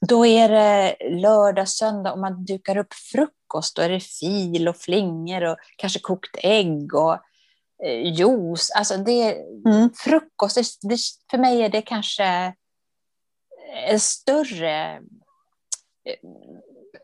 då 0.00 0.26
är 0.26 0.48
det 0.48 0.96
lördag, 1.10 1.68
söndag 1.68 2.12
och 2.12 2.18
man 2.18 2.44
dukar 2.44 2.76
upp 2.76 2.94
frukost. 2.94 3.76
Då 3.76 3.82
är 3.82 3.88
det 3.88 4.00
fil 4.00 4.68
och 4.68 4.76
flingor 4.76 5.44
och 5.44 5.56
kanske 5.76 5.98
kokt 5.98 6.36
ägg 6.42 6.94
och 6.94 7.18
eh, 7.84 8.12
juice. 8.12 8.70
Alltså 8.76 8.96
det, 8.96 9.36
mm. 9.66 9.90
Frukost, 9.94 10.56
det, 10.56 10.88
det, 10.88 10.98
för 11.30 11.38
mig 11.38 11.62
är 11.62 11.68
det 11.68 11.82
kanske 11.82 12.54
en 13.88 14.00
större 14.00 14.92
eh, 16.04 16.18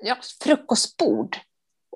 ja, 0.01 0.17
frukostbord. 0.43 1.37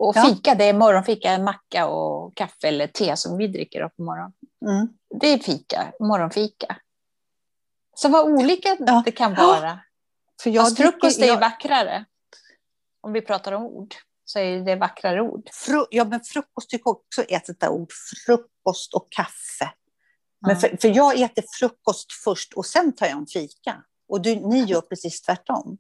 Och 0.01 0.15
fika, 0.15 0.51
ja. 0.51 0.55
det 0.55 0.65
är 0.65 0.73
morgonfika, 0.73 1.39
macka 1.39 1.87
och 1.87 2.37
kaffe 2.37 2.69
eller 2.69 2.87
te 2.87 3.17
som 3.17 3.37
vi 3.37 3.47
dricker 3.47 3.89
på 3.89 4.03
morgonen. 4.03 4.33
Mm. 4.67 4.89
Det 5.21 5.27
är 5.27 5.39
fika, 5.39 5.93
morgonfika. 6.01 6.77
Så 7.95 8.09
vad 8.09 8.29
olika 8.29 8.77
ja. 8.79 9.03
det 9.05 9.13
kan 9.13 9.35
vara. 9.35 9.81
För 10.43 10.51
jag 10.51 10.65
Fast 10.65 10.77
frukost 10.77 11.21
är 11.21 11.27
ju 11.27 11.37
vackrare. 11.37 12.05
Om 13.01 13.13
vi 13.13 13.21
pratar 13.21 13.53
om 13.53 13.63
ord 13.63 13.95
så 14.25 14.39
är 14.39 14.61
det 14.61 14.77
vackrare 14.77 15.21
ord. 15.21 15.49
Fru, 15.53 15.85
ja, 15.91 16.05
men 16.05 16.21
frukost 16.21 16.71
tycker 16.71 16.83
jag 16.85 16.97
också 16.97 17.25
är 17.29 17.37
ett 17.37 17.69
ord. 17.69 17.93
Frukost 18.27 18.95
och 18.95 19.07
kaffe. 19.11 19.73
Men 20.47 20.57
för, 20.57 20.77
för, 20.81 20.89
jag 20.89 21.21
äter 21.21 21.45
frukost 21.59 22.13
först 22.25 22.53
och 22.53 22.67
sen 22.67 22.93
tar 22.93 23.07
jag 23.07 23.19
en 23.19 23.27
fika. 23.27 23.83
Och 24.09 24.21
du, 24.21 24.35
ni 24.35 24.65
gör 24.65 24.81
precis 24.81 25.23
tvärtom. 25.23 25.79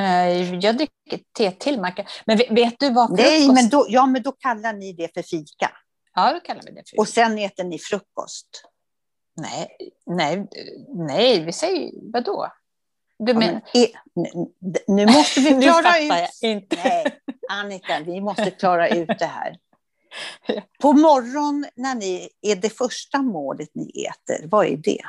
Eh, 0.00 0.54
Jag 0.54 0.76
dricker 0.76 1.20
te 1.38 1.50
till 1.50 1.80
macka. 1.80 2.06
Men 2.24 2.38
vet, 2.38 2.78
du 2.78 2.92
vad 2.92 3.08
frukost... 3.08 3.26
Nej, 3.26 3.52
men 3.52 3.68
då, 3.68 3.86
ja, 3.88 4.06
men 4.06 4.22
då 4.22 4.32
kallar 4.32 4.72
ni 4.72 4.92
det 4.92 5.14
för 5.14 5.22
fika. 5.22 5.70
Ja, 6.14 6.32
då 6.32 6.40
kallar 6.40 6.62
vi 6.62 6.70
det 6.70 6.82
för 6.90 6.98
Och 6.98 7.08
sen 7.08 7.38
äter 7.38 7.64
ni 7.64 7.78
frukost. 7.78 8.64
Nej, 9.36 9.76
nej, 10.06 10.48
nej, 10.88 11.44
vi 11.44 11.52
säger 11.52 12.12
vadå? 12.12 12.52
Du 13.22 13.32
Ja, 13.32 13.38
men... 13.38 13.60
e, 13.74 13.86
nu- 14.86 15.06
måste 15.06 15.40
vi 15.40 15.62
klara 15.62 15.98
ut. 15.98 16.30
inte. 16.42 16.76
Nej, 16.84 17.20
Annika, 17.50 18.00
vi 18.00 18.20
måste 18.20 18.50
klara 18.50 18.88
ut 18.88 19.18
det 19.18 19.26
här. 19.26 19.56
På 20.80 20.92
morgon 20.92 21.66
när 21.74 21.94
ni 21.94 22.28
är 22.42 22.56
det 22.56 22.70
första 22.70 23.22
målet 23.22 23.68
ni 23.74 24.06
äter, 24.06 24.48
vad 24.48 24.66
är 24.66 24.76
det? 24.76 25.02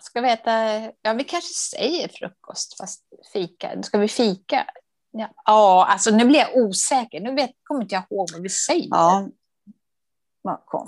Ska 0.00 0.20
vi 0.20 0.30
äta... 0.30 0.80
Ja, 1.02 1.12
vi 1.12 1.24
kanske 1.24 1.54
säger 1.54 2.08
frukost, 2.08 2.76
fast 2.76 3.02
fika. 3.32 3.82
Ska 3.82 3.98
vi 3.98 4.08
fika? 4.08 4.66
Ja, 5.10 5.28
ja 5.44 5.86
alltså 5.90 6.10
nu 6.10 6.24
blir 6.24 6.38
jag 6.40 6.56
osäker. 6.56 7.20
Nu 7.20 7.34
vet, 7.34 7.50
kommer 7.62 7.82
inte 7.82 7.94
jag 7.94 8.04
ihåg 8.10 8.32
vad 8.32 8.42
vi 8.42 8.48
säger. 8.48 8.88
Ja. 8.90 9.28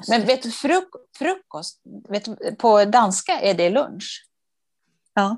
Men 0.08 0.26
vet 0.26 0.42
du, 0.42 0.50
fruk 0.50 0.88
frukost, 1.18 1.80
vet 2.08 2.24
du, 2.24 2.56
på 2.56 2.84
danska 2.84 3.40
är 3.40 3.54
det 3.54 3.70
lunch. 3.70 4.26
Ja. 5.14 5.36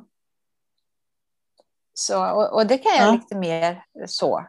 Så, 1.95 2.31
och, 2.31 2.53
och 2.55 2.67
det 2.67 2.79
kan 2.79 2.93
jag 2.97 3.09
Ja. 3.09 3.13
lite 3.13 3.35
mer 3.37 3.85
så. 4.07 4.47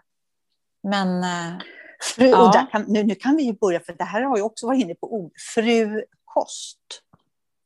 Men 0.84 1.24
eh, 1.24 1.62
Fru, 2.02 2.28
Ja. 2.30 2.68
kan, 2.72 2.82
nu, 2.82 3.04
nu 3.04 3.16
kan 3.16 3.36
vi 3.36 3.44
ju 3.44 3.54
börja, 3.54 3.80
för 3.80 3.94
det 3.94 4.04
här 4.04 4.22
har 4.22 4.38
jag 4.38 4.46
också 4.46 4.68
varit 4.68 4.82
inne 4.84 4.96
på 4.96 5.14
ord. 5.14 5.32
Frukost. 5.56 6.80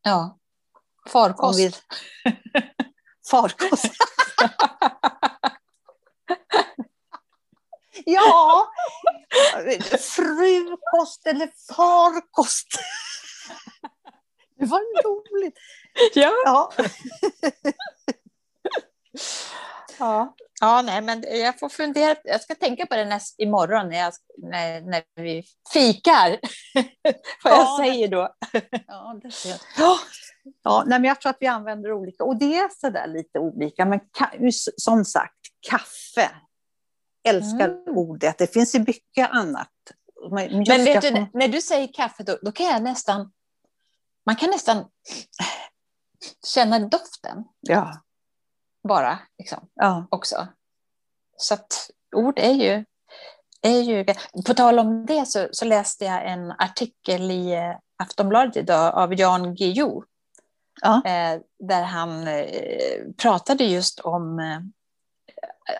ja, 0.01 0.37
farkost. 1.09 1.59
vi, 1.59 1.71
farkost. 3.31 3.91
ja, 8.05 8.67
frukost 10.15 11.27
eller 11.27 11.49
farkost. 11.75 12.67
Det 14.61 14.65
var 14.67 15.03
roligt. 15.03 15.57
Ja. 16.15 16.31
Ja. 16.45 16.71
Ja. 19.99 20.35
ja, 20.61 20.81
nej, 20.81 21.01
men 21.01 21.23
jag 21.39 21.59
får 21.59 21.69
fundera. 21.69 22.15
Jag 22.23 22.41
ska 22.41 22.55
tänka 22.55 22.85
på 22.85 22.95
det 22.95 23.05
näst, 23.05 23.39
imorgon 23.39 23.89
när, 23.89 23.97
jag, 23.97 24.13
när, 24.37 24.81
när 24.81 25.03
vi 25.15 25.43
fikar. 25.73 26.29
Vad 27.43 27.53
jag 27.53 27.59
Ja, 27.59 27.77
säger 27.79 28.07
då. 28.07 28.29
Ja, 28.87 29.19
det 29.23 29.31
ser 29.31 29.49
jag. 29.49 29.97
Ja, 30.63 30.83
nej, 30.87 30.99
men 30.99 31.07
jag 31.07 31.21
tror 31.21 31.29
att 31.29 31.37
vi 31.39 31.47
använder 31.47 31.91
olika, 31.91 32.23
och 32.23 32.35
det 32.39 32.57
är 32.57 32.69
så 32.79 32.89
där 32.89 33.07
lite 33.07 33.39
olika. 33.39 33.85
Men 33.85 33.99
som 34.77 35.05
sagt, 35.05 35.37
kaffe. 35.69 36.31
Älskar 37.23 37.67
Mm. 37.69 37.97
ordet. 37.97 38.37
Det 38.37 38.53
finns 38.53 38.75
ju 38.75 38.79
mycket 38.79 39.29
annat. 39.31 39.69
Men, 40.31 40.63
vet 40.63 41.03
jag 41.03 41.13
du, 41.15 41.27
när 41.33 41.47
du 41.47 41.61
säger 41.61 41.93
kaffe, 41.93 42.23
då, 42.23 42.37
då 42.41 42.51
kan 42.51 42.65
jag 42.65 42.83
nästan... 42.83 43.31
Man 44.25 44.35
kan 44.35 44.49
nästan 44.49 44.85
känna 46.53 46.79
doften 46.79 47.43
Ja, 47.59 48.01
bara, 48.83 49.19
liksom, 49.37 49.67
ja. 49.73 50.07
också. 50.11 50.47
Så 51.37 51.53
att 51.53 51.89
ord 52.15 52.39
är 52.39 52.53
ju... 52.53 52.85
Är 53.63 53.81
ju 53.81 54.05
på 54.45 54.53
tal 54.53 54.79
om 54.79 55.05
det 55.05 55.25
så, 55.25 55.47
så 55.51 55.65
läste 55.65 56.05
jag 56.05 56.31
en 56.31 56.51
artikel 56.51 57.31
i 57.31 57.51
eh, 57.53 57.75
Aftonbladet 58.03 58.57
idag 58.57 58.93
av 58.95 59.19
Jan 59.19 59.55
Guillou. 59.55 60.03
Ja. 60.81 61.01
Eh, 61.05 61.39
där 61.59 61.83
han 61.83 62.27
eh, 62.27 63.05
pratade 63.17 63.63
just 63.63 63.99
om 63.99 64.39
eh, 64.39 64.59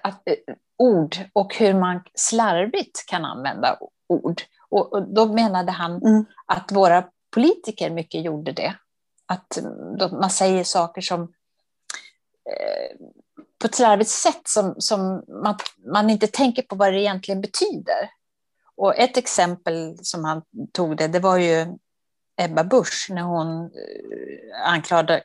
att, 0.03 0.21
eh, 0.25 0.55
ord 0.77 1.15
och 1.33 1.55
hur 1.55 1.73
man 1.73 2.03
slarvigt 2.15 3.05
kan 3.05 3.25
använda 3.25 3.77
ord. 4.07 4.41
Och, 4.69 4.93
och 4.93 5.13
då 5.13 5.25
menade 5.33 5.71
han 5.71 5.91
Mm. 5.91 6.25
att 6.45 6.71
våra 6.71 7.03
politiker 7.31 7.89
mycket 7.89 8.23
gjorde 8.23 8.51
det. 8.51 8.75
Att 9.25 9.57
mm, 9.57 10.19
man 10.19 10.29
säger 10.29 10.63
saker 10.63 11.01
som 11.01 11.21
eh, 12.45 12.97
på 13.59 13.67
ett 13.67 13.75
slarvigt 13.75 14.09
sätt 14.09 14.41
som, 14.47 14.75
som 14.77 15.23
man, 15.27 15.57
man 15.85 16.09
inte 16.09 16.27
tänker 16.27 16.61
på 16.61 16.75
vad 16.75 16.93
det 16.93 16.99
egentligen 16.99 17.41
betyder. 17.41 18.09
Och 18.75 18.97
ett 18.97 19.17
exempel 19.17 19.97
som 20.01 20.25
han 20.25 20.41
tog 20.71 20.97
det, 20.97 21.07
det 21.07 21.19
var 21.19 21.37
ju 21.37 21.77
Ebba 22.35 22.63
Busch 22.63 23.07
när 23.09 23.21
hon 23.21 23.63
eh, 23.63 24.71
anklagade, 24.71 25.23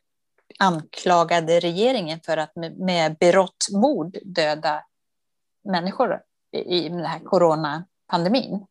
anklagade 0.59 1.61
regeringen 1.61 2.21
för 2.21 2.37
att 2.37 2.57
med, 2.57 2.79
med 2.79 3.17
berått 3.17 3.67
mod 3.73 4.17
döda 4.25 4.85
människor 5.65 6.21
i, 6.53 6.59
i 6.59 6.89
den 6.89 7.05
här 7.05 7.21
coronapandemin. 7.21 8.67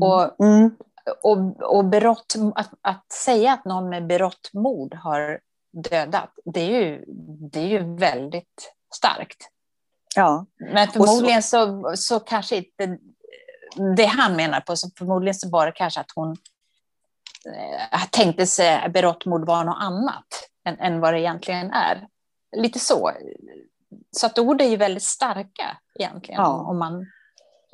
Och, 0.00 0.40
Mm. 0.40 0.76
Och, 1.22 1.62
och 1.76 1.84
berått, 1.84 2.34
att, 2.54 2.70
att 2.80 3.12
säga 3.12 3.52
att 3.52 3.64
någon 3.64 3.88
med 3.88 4.06
berått 4.06 4.50
mod 4.52 4.94
har 4.94 5.40
dödat, 5.72 6.30
det 6.44 6.60
är 6.60 6.80
ju, 6.80 7.04
det 7.52 7.60
är 7.60 7.66
ju 7.66 7.96
väldigt 7.96 8.74
starkt. 8.94 9.48
Ja. 10.16 10.46
Men 10.72 10.88
förmodligen 10.88 11.42
så, 11.42 11.92
så 11.96 12.20
kanske 12.20 12.56
inte 12.56 12.98
det 13.96 14.04
han 14.04 14.36
menar 14.36 14.60
på, 14.60 14.76
så 14.76 14.90
förmodligen 14.98 15.34
så 15.34 15.50
var 15.50 15.66
det 15.66 15.72
kanske 15.72 16.00
att 16.00 16.12
hon 16.14 16.36
eh, 17.92 18.02
tänkte 18.10 18.46
sig 18.46 18.88
berått 18.88 19.26
mod 19.26 19.46
var 19.46 19.64
något 19.64 19.78
annat 19.80 20.48
än, 20.64 20.78
än 20.78 21.00
vad 21.00 21.14
det 21.14 21.20
egentligen 21.20 21.70
är. 21.70 22.08
Lite 22.56 22.78
så. 22.78 23.10
Så 24.10 24.26
att 24.26 24.38
ord 24.38 24.60
är 24.60 24.68
ju 24.68 24.76
väldigt 24.76 25.02
starka 25.02 25.78
egentligen. 25.94 26.40
Ja. 26.40 26.48
Om 26.48 26.78
man, 26.78 27.06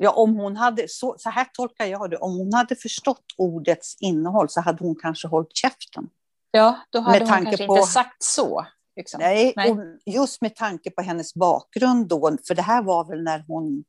Ja, 0.01 0.11
om 0.11 0.35
hon 0.35 0.57
hade, 0.57 0.87
så, 0.87 1.15
så 1.19 1.29
här 1.29 1.45
tolkar 1.53 1.85
jag 1.85 2.09
det, 2.11 2.17
om 2.17 2.37
hon 2.37 2.53
hade 2.53 2.75
förstått 2.75 3.23
ordets 3.37 3.95
innehåll 3.99 4.49
så 4.49 4.61
hade 4.61 4.83
hon 4.83 4.95
kanske 5.01 5.27
hållit 5.27 5.55
käften. 5.55 6.09
ja, 6.51 6.79
då 6.89 6.99
hade 6.99 7.11
Med 7.19 7.21
hon 7.21 7.29
tanke 7.29 7.45
kanske 7.49 7.67
på- 7.67 7.77
inte 7.77 7.87
sagt 7.89 8.23
så. 8.23 8.65
Liksom. 8.95 9.19
Nej, 9.21 9.53
Nej. 9.55 9.71
Och 9.71 9.77
just 10.05 10.41
med 10.41 10.55
tanke 10.55 10.91
på 10.91 11.01
hennes 11.01 11.33
bakgrund 11.33 12.07
då, 12.07 12.37
för 12.47 12.55
det 12.55 12.61
här 12.61 12.83
var 12.83 13.05
väl 13.05 13.23
när 13.23 13.43
hon, 13.47 13.83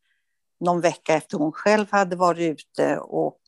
någon 0.61 0.81
vecka 0.81 1.15
efter 1.15 1.39
hon 1.39 1.53
själv 1.53 1.87
hade 1.91 2.17
varit 2.17 2.39
ute 2.61 2.99
och 2.99 3.39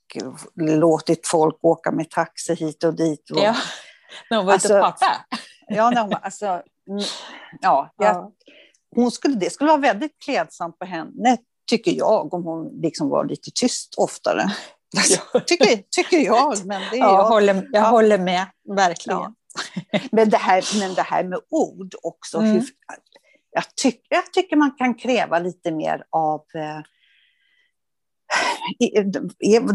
låtit 0.56 1.26
folk 1.28 1.58
åka 1.64 1.90
med 1.92 2.10
taxi 2.10 2.54
hit 2.54 2.84
och 2.84 2.94
dit. 2.94 3.30
Och, 3.30 3.38
Ja, 3.38 3.54
när 4.30 4.36
hon 4.36 4.46
var 4.46 4.54
ute 4.54 4.78
och 4.78 4.86
Alltså, 4.86 5.04
pratade. 5.06 5.24
ja, 5.68 5.90
när 5.90 6.02
hon, 6.02 6.14
alltså, 6.22 6.46
mm, 6.46 7.02
ja, 7.60 7.90
jag, 7.96 8.14
Ja. 8.16 8.32
hon 8.94 9.10
skulle, 9.10 9.34
det 9.34 9.50
skulle 9.50 9.70
vara 9.70 9.80
väldigt 9.80 10.18
klädsamt 10.24 10.78
på 10.78 10.84
henne, 10.84 11.36
tycker 11.66 11.92
jag, 11.92 12.34
om 12.34 12.44
hon 12.44 12.80
liksom 12.82 13.08
var 13.08 13.24
lite 13.24 13.50
tyst 13.54 13.94
oftare. 13.96 14.52
tycker, 15.46 15.82
tycker 15.90 16.18
jag, 16.18 16.66
men 16.66 16.80
det 16.90 16.96
är 16.96 17.00
Ja, 17.00 17.12
jag. 17.18 17.24
håller, 17.28 17.54
jag 17.54 17.82
Ja. 17.82 17.88
håller 17.88 18.18
med, 18.18 18.46
verkligen. 18.76 19.18
Ja. 19.18 19.34
Men, 20.12 20.30
det 20.30 20.36
här, 20.36 20.78
men 20.80 20.94
det 20.94 21.02
här 21.02 21.24
med 21.24 21.38
ord 21.50 21.94
också. 22.02 22.38
Mm. 22.38 22.52
Hur, 22.52 22.64
jag, 23.50 23.74
tyck, 23.74 24.06
jag 24.08 24.32
tycker 24.32 24.56
man 24.56 24.70
kan 24.70 24.94
kräva 24.94 25.38
lite 25.38 25.70
mer 25.70 26.04
av 26.10 26.44
eh, 26.54 26.80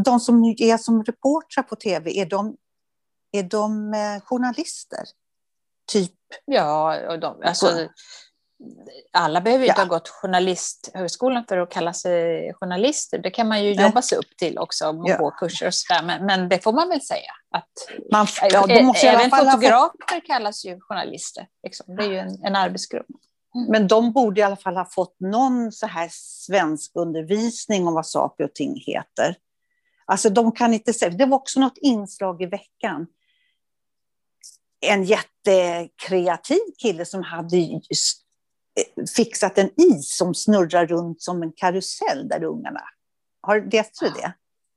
de 0.05 0.19
som 0.19 0.43
är 0.57 0.77
som 0.77 1.03
reportrar 1.03 1.63
på 1.63 1.75
tv, 1.75 2.19
är 2.19 2.25
de, 2.25 2.57
är 3.31 3.43
de 3.43 3.93
eh, 3.93 4.21
journalister? 4.23 5.03
Typ, 5.91 6.11
Ja, 6.45 7.07
och 7.13 7.19
de, 7.19 7.41
alltså, 7.43 7.87
alla 9.13 9.41
behöver 9.41 9.63
ju 9.65 9.69
inte 9.69 9.81
Ja. 9.81 9.85
ha 9.85 9.89
gått 9.89 10.09
journalisthögskolan 10.09 11.45
för 11.49 11.57
att 11.57 11.71
kalla 11.71 11.93
sig 11.93 12.53
journalister. 12.53 13.17
Det 13.17 13.29
kan 13.29 13.47
man 13.47 13.63
ju 13.63 13.75
Nej. 13.75 13.85
jobba 13.85 14.01
sig 14.01 14.17
upp 14.17 14.37
till 14.37 14.57
också, 14.57 14.87
och 14.87 15.09
Ja. 15.09 15.17
gå 15.17 15.31
kurser 15.31 15.67
och 15.67 15.73
sådär. 15.73 16.03
Men, 16.03 16.25
men 16.25 16.49
det 16.49 16.63
får 16.63 16.73
man 16.73 16.89
väl 16.89 17.01
säga. 17.01 17.31
Att, 17.51 17.69
man, 18.11 18.27
ja, 18.41 18.67
de 18.67 18.83
måste 18.83 19.07
även 19.07 19.29
fått, 19.29 19.51
fotografer 19.51 20.25
kallas 20.27 20.65
ju 20.65 20.79
journalister. 20.79 21.47
Liksom. 21.63 21.95
Det 21.95 22.03
är 22.03 22.09
ju 22.09 22.17
en, 22.17 22.43
en 22.43 22.55
arbetsgrupp. 22.55 23.05
men 23.69 23.87
de 23.87 24.13
borde 24.13 24.39
i 24.41 24.43
alla 24.43 24.55
fall 24.55 24.75
ha 24.77 24.85
fått 24.85 25.15
någon 25.19 25.71
så 25.71 25.87
här 25.87 26.09
svensk 26.11 26.91
undervisning 26.95 27.87
om 27.87 27.93
vad 27.93 28.07
saker 28.07 28.43
och 28.43 28.53
ting 28.55 28.83
heter. 28.85 29.35
Alltså 30.05 30.29
de 30.29 30.51
kan 30.51 30.73
inte 30.73 30.93
säga, 30.93 31.11
det 31.11 31.25
var 31.25 31.37
också 31.37 31.59
något 31.59 31.77
inslag 31.77 32.41
i 32.41 32.45
veckan. 32.45 33.07
En 34.81 35.03
jättekreativ 35.03 36.59
kille 36.77 37.05
som 37.05 37.23
hade 37.23 37.57
fixat 39.15 39.57
en 39.57 39.69
is 39.81 40.17
som 40.17 40.35
snurrar 40.35 40.87
runt 40.87 41.21
som 41.21 41.43
en 41.43 41.51
karusell 41.51 42.27
där 42.27 42.43
ungarna. 42.43 42.81
Har 43.41 43.59
vet 43.59 43.99
du 43.99 44.09
det? 44.09 44.33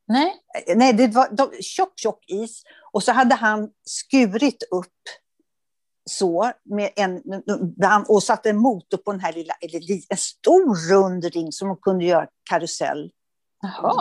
Nej? 0.08 0.34
Nej, 0.76 0.92
det 0.92 1.08
var 1.08 1.28
de, 1.30 1.50
tjock, 1.62 1.92
tjock 1.96 2.24
is. 2.26 2.62
Och 2.92 3.02
så 3.02 3.12
hade 3.12 3.34
han 3.34 3.70
skurit 3.84 4.62
upp 4.70 4.86
så 6.10 6.52
med 6.64 6.90
en, 6.96 7.22
och 8.08 8.22
satt 8.22 8.46
en 8.46 8.56
motor 8.56 8.98
på 8.98 9.12
den 9.12 9.20
här 9.20 9.32
lilla, 9.32 9.54
en 10.08 10.16
stor 10.16 10.90
rund 10.90 11.24
ring 11.24 11.52
som 11.52 11.68
de 11.68 11.76
kunde 11.76 12.04
göra 12.04 12.26
karusell. 12.50 13.10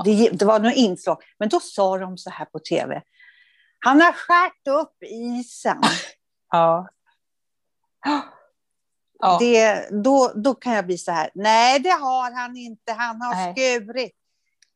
Det, 0.05 0.29
det 0.29 0.45
var 0.45 0.59
något 0.59 0.75
inslag. 0.75 1.17
Men 1.39 1.49
då 1.49 1.59
sa 1.59 1.97
de 1.97 2.17
så 2.17 2.29
här 2.29 2.45
på 2.45 2.59
tv. 2.59 3.01
Han 3.79 4.01
har 4.01 4.11
skärt 4.13 4.67
upp 4.67 5.03
isen. 5.03 5.81
Ja. 6.51 6.89
Ja. 9.19 9.37
Det, 9.39 9.89
då, 10.03 10.31
då 10.35 10.55
kan 10.55 10.73
jag 10.73 10.85
bli 10.85 10.97
så 10.97 11.11
här, 11.11 11.29
nej 11.33 11.79
det 11.79 11.89
har 11.89 12.31
han 12.31 12.57
inte, 12.57 12.91
han 12.91 13.21
har 13.21 13.35
Nej. 13.35 13.53
skurit. 13.53 14.15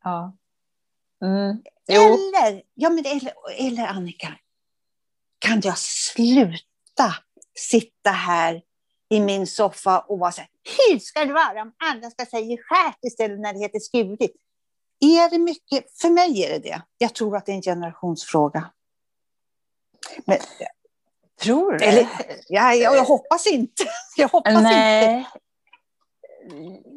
Ja. 0.03 0.33
Mm. 1.23 1.61
Eller, 1.87 2.63
ja, 2.73 2.89
men 2.89 3.05
eller, 3.05 3.33
eller 3.57 3.87
Annika, 3.87 4.33
kan 5.39 5.61
jag 5.63 5.77
sluta 5.77 7.15
sitta 7.55 8.09
här 8.09 8.61
i 9.09 9.19
min 9.19 9.47
soffa 9.47 9.99
och 9.99 10.19
vara 10.19 10.31
så 10.31 10.41
här, 10.41 10.49
hur 10.63 10.99
ska 10.99 11.25
det 11.25 11.33
vara 11.33 11.61
om 11.61 11.73
alla 11.77 12.09
ska 12.09 12.25
säga 12.25 12.57
skärt 12.57 12.97
istället 13.01 13.39
när 13.39 13.53
det 13.53 13.59
heter 13.59 13.79
skurit? 13.79 14.35
Är 14.99 15.29
det 15.29 15.39
mycket, 15.39 16.01
för 16.01 16.09
mig 16.09 16.43
är 16.43 16.49
det 16.49 16.59
det. 16.59 16.81
Jag 16.97 17.15
tror 17.15 17.37
att 17.37 17.45
det 17.45 17.51
är 17.51 17.55
en 17.55 17.61
generationsfråga. 17.61 18.71
Men, 20.25 20.37
Tror 21.43 21.71
du 21.71 21.77
det? 21.77 21.85
eller, 21.85 22.07
ja, 22.47 22.73
jag, 22.73 22.95
jag 22.97 23.03
hoppas 23.03 23.47
inte. 23.47 23.83
Jag 24.17 24.27
hoppas 24.29 24.53
inte. 24.53 24.63
Nej. 24.63 25.29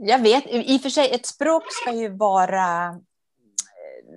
Jag 0.00 0.18
vet, 0.18 0.44
i 0.46 0.78
och 0.78 0.82
för 0.82 0.90
sig, 0.90 1.14
ett 1.14 1.26
språk 1.26 1.62
ska 1.72 1.92
ju 1.92 2.08
vara 2.08 2.86
eh, 2.86 2.94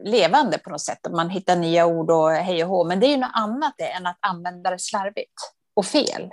levande 0.03 0.57
på 0.57 0.69
något 0.69 0.81
sätt. 0.81 0.99
Man 1.11 1.29
hittar 1.29 1.55
nya 1.55 1.85
ord 1.85 2.11
och 2.11 2.31
hej 2.31 2.63
och 2.63 2.69
hå. 2.69 2.83
Men 2.83 2.99
det 2.99 3.05
är 3.05 3.11
ju 3.11 3.17
något 3.17 3.31
annat 3.33 3.73
än 3.79 4.05
att 4.05 4.17
använda 4.19 4.69
det 4.69 4.79
slarvigt 4.79 5.33
och 5.73 5.85
fel. 5.85 6.29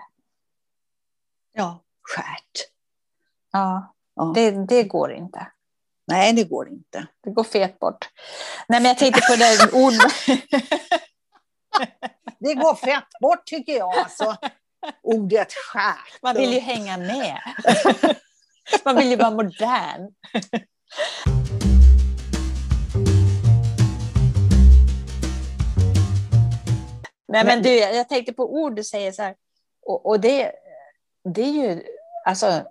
Ja, 1.52 1.84
skärt. 2.02 2.70
Ja, 3.52 3.92
Ja. 4.16 4.32
det, 4.34 4.50
det 4.50 4.82
går 4.82 5.12
inte. 5.12 5.46
Nej, 6.06 6.32
det 6.32 6.44
går 6.44 6.68
inte. 6.68 7.06
Det 7.24 7.30
går 7.30 7.44
fet 7.44 7.78
bort. 7.78 8.08
Nej, 8.68 8.80
men 8.80 8.88
jag 8.88 8.98
tänkte 8.98 9.20
på 9.20 9.36
det 9.36 9.72
ord... 9.84 9.92
Det 12.38 12.54
går 12.54 12.74
fett 12.74 13.08
bort 13.20 13.44
tycker 13.46 13.72
jag. 13.72 13.98
Alltså, 13.98 14.36
ordet 15.02 15.52
skärt. 15.52 16.22
Man 16.22 16.36
vill 16.36 16.52
ju 16.52 16.58
hänga 16.58 16.96
med. 16.96 17.40
Man 18.84 18.96
vill 18.96 19.10
ju 19.10 19.16
vara 19.16 19.30
modern. 19.30 20.12
Nej, 27.28 27.44
men 27.44 27.62
du, 27.62 27.76
jag 27.76 28.08
tänkte 28.08 28.32
på 28.32 28.54
ord 28.54 28.76
du 28.76 28.84
säger 28.84 29.12
så 29.12 29.22
här. 29.22 29.34
Och, 29.82 30.06
och 30.06 30.20
det, 30.20 30.52
det 31.34 31.42
är 31.42 31.52
ju, 31.52 31.82
alltså, 32.24 32.64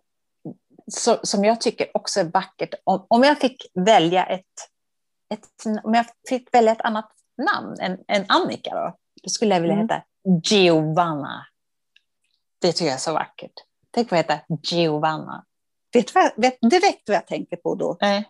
så, 0.92 1.20
som 1.24 1.46
jag 1.46 1.62
tycker 1.62 1.92
också 1.94 2.20
är 2.20 2.24
vackert. 2.24 2.74
Om, 2.84 3.06
om 3.10 3.24
jag 3.24 3.40
fick 3.40 3.72
välja 3.74 4.26
ett, 4.26 4.70
ett, 5.34 5.84
om 5.84 5.94
jag 5.94 6.06
fick 6.30 6.54
välja 6.54 6.72
ett 6.72 6.82
annat 6.82 7.12
namn 7.38 7.76
än, 7.80 7.98
än 8.08 8.26
Annika 8.28 8.70
då, 8.76 8.98
då 9.24 9.30
skulle 9.30 9.56
jag 9.56 9.62
vilja 9.62 9.76
Mm. 9.76 9.88
heta 9.88 10.04
Giovanna. 10.44 11.46
Det 12.62 12.72
tycker 12.72 12.86
jag 12.86 12.94
är 12.94 12.98
så 12.98 13.14
vackert. 13.14 13.54
Tänk 13.92 14.12
vad 14.12 14.18
heta 14.18 14.40
Giovanna. 14.64 15.46
Vet 15.94 16.14
du 16.14 16.42
vet 16.42 16.58
direkt 16.62 17.10
vad 17.10 17.16
jag 17.16 17.28
tänker 17.28 17.56
på 17.58 17.76
då? 17.76 17.98
Nej. 18.02 18.30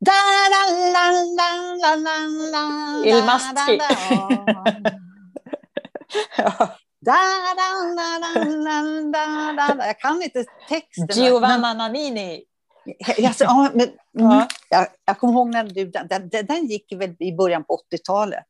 Da, 0.00 0.12
da, 0.50 0.72
la, 0.92 1.10
la, 1.10 1.96
la, 1.96 1.96
la, 1.96 2.16
la, 2.50 3.04
Il 3.06 3.24
Mastri. 3.24 3.78
da. 3.78 3.88
Da, 6.36 6.54
da, 7.00 7.16
da, 7.56 8.18
da, 8.18 8.32
da, 9.12 9.52
da, 9.68 9.74
da. 9.74 9.86
Jag 9.86 10.00
kan 10.00 10.22
inte 10.22 10.44
texten. 10.68 11.08
Giovanna 11.24 11.74
Nannini. 11.74 12.44
Alltså, 13.26 13.44
ja, 13.44 13.70
men, 13.74 13.80
mm, 13.88 13.96
Ja. 14.12 14.48
jag, 14.68 14.86
jag 15.04 15.18
kommer 15.18 15.32
ihåg 15.32 15.48
när 15.48 15.64
du, 15.64 15.84
den, 15.84 16.28
den, 16.46 16.66
gick 16.66 16.92
väl 16.92 17.16
i 17.18 17.32
början 17.32 17.64
på 17.64 17.78
80-talet. 17.92 18.44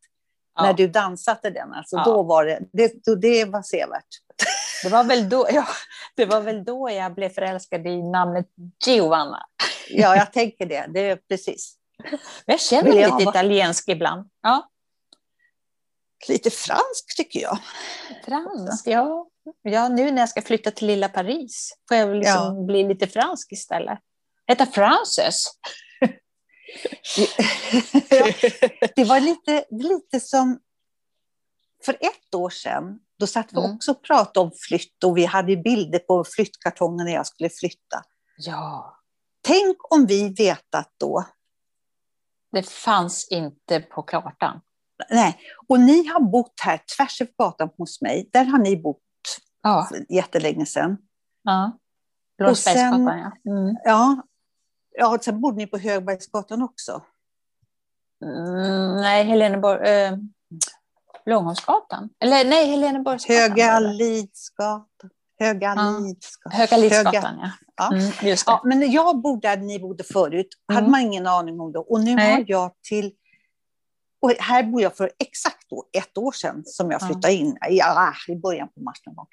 Ja. 0.54 0.62
När 0.62 0.72
du 0.72 0.88
dansade 0.88 1.50
den. 1.50 1.72
Alltså, 1.72 1.96
Ja. 1.96 2.04
Då 2.04 2.22
var 2.22 2.44
det, 2.44 2.60
det, 2.72 3.04
då, 3.04 3.14
det 3.14 3.44
var 3.44 3.62
sevärt. 3.62 4.06
Det 4.82 4.88
var, 4.88 5.04
väl 5.04 5.28
då, 5.28 5.46
ja, 5.52 5.66
det 6.16 6.26
var 6.26 6.40
väl 6.40 6.64
då 6.64 6.90
jag 6.90 7.14
blev 7.14 7.28
förälskad 7.28 7.86
i 7.86 8.02
namnet 8.02 8.46
Giovanna. 8.86 9.46
Ja, 9.90 10.16
jag 10.16 10.32
tänker 10.32 10.66
det. 10.66 10.86
Det 10.88 11.00
är 11.00 11.16
precis. 11.28 11.74
Jag 12.46 12.60
känner 12.60 12.82
Vill 12.84 13.00
jag 13.00 13.12
lite 13.12 13.24
vara- 13.24 13.34
italiensk 13.34 13.88
ibland. 13.88 14.30
Ja, 14.42 14.68
Lite 16.28 16.50
fransk 16.50 17.16
tycker 17.16 17.40
jag. 17.40 17.58
fransk, 18.24 18.86
ja. 18.86 19.26
ja. 19.62 19.88
Nu 19.88 20.10
när 20.10 20.22
jag 20.22 20.28
ska 20.28 20.42
flytta 20.42 20.70
till 20.70 20.86
lilla 20.86 21.08
Paris 21.08 21.72
får 21.88 21.96
jag 21.96 22.06
väl 22.06 22.18
liksom 22.18 22.66
bli 22.66 22.84
lite 22.88 23.06
fransk 23.06 23.52
istället. 23.52 23.98
Heta 24.52 24.66
Frances. 24.66 25.44
Det 28.96 29.04
var 29.04 29.20
lite, 29.20 29.64
lite 29.70 30.20
som 30.20 30.58
för 31.84 31.94
ett 31.94 32.34
år 32.34 32.50
sedan. 32.50 32.98
Då 33.18 33.26
satt 33.26 33.52
vi 33.52 33.58
Mm. 33.58 33.74
också 33.74 33.90
och 33.90 34.02
pratade 34.02 34.40
om 34.46 34.52
flytt 34.68 35.04
och 35.04 35.16
vi 35.16 35.24
hade 35.24 35.56
bilder 35.56 35.98
på 35.98 36.24
flyttkartongen 36.24 37.06
när 37.06 37.12
jag 37.12 37.26
skulle 37.26 37.50
flytta. 37.50 38.02
Ja, 38.36 38.98
Tänk 39.44 39.92
om 39.92 40.06
vi 40.06 40.34
vetat 40.38 40.92
då. 41.00 41.24
det 42.52 42.68
fanns 42.68 43.28
inte 43.30 43.80
på 43.80 44.02
kartan. 44.02 44.60
Nej, 45.10 45.38
och 45.68 45.80
ni 45.80 46.06
har 46.06 46.20
bott 46.20 46.60
här 46.62 46.80
tvärs 46.96 47.20
över 47.20 47.32
gatan 47.38 47.70
hos 47.78 48.00
mig. 48.00 48.28
Där 48.32 48.44
har 48.44 48.58
ni 48.58 48.76
bott 48.76 48.98
Ja, 49.62 49.88
jättelänge 50.08 50.66
sedan. 50.66 50.96
ja. 51.42 51.78
Och 52.48 52.58
sen- 52.58 52.74
Blåsbergsgatan, 52.74 53.32
ja. 53.44 53.50
Mm. 53.52 53.76
Ja, 53.84 54.22
ja 54.94 55.18
sen 55.22 55.40
bodde 55.40 55.56
ni 55.56 55.66
på 55.66 55.78
Högbergsgatan 55.78 56.62
också. 56.62 57.02
Mm, 58.24 58.96
nej, 58.96 59.24
Heleneborg... 59.24 59.88
Eh, 59.88 60.12
Långholmsgatan? 61.26 62.08
Eller 62.20 62.44
nej, 62.44 62.66
Heleneborgsgatan. 62.70 63.40
Höga. 63.50 63.78
Lidsgatan. 63.80 64.86
Höga 65.40 65.74
Ja. 65.76 65.98
Lidsgatan. 65.98 66.52
Höga 66.58 66.76
Lidsgatan, 66.76 67.38
ja. 67.40 67.50
Ja. 67.76 67.92
Mm. 67.92 68.36
Ja, 68.46 68.62
men 68.64 68.90
jag 68.92 69.20
bodde 69.20 69.48
där 69.48 69.56
ni 69.56 69.78
bodde 69.78 70.04
förut 70.04 70.48
hade 70.68 70.78
Mm. 70.80 70.90
man 70.90 71.00
ingen 71.00 71.26
aning 71.26 71.60
om 71.60 71.72
det. 71.72 71.78
Och 71.78 72.00
nu 72.00 72.14
Nej. 72.14 72.32
har 72.32 72.44
jag 72.46 72.70
till... 72.88 73.12
Och 74.20 74.30
här 74.30 74.62
bor 74.62 74.82
jag 74.82 74.96
för 74.96 75.10
exakt 75.18 75.70
då, 75.70 75.84
ett 75.92 76.18
år 76.18 76.32
sedan 76.32 76.62
som 76.66 76.90
jag 76.90 77.02
Ja. 77.02 77.06
flyttade 77.06 77.34
in. 77.34 77.56
Ja, 77.70 78.12
i 78.28 78.36
början 78.36 78.68
på 78.74 78.80
mars 78.80 79.02
någon 79.06 79.16
gång. 79.16 79.26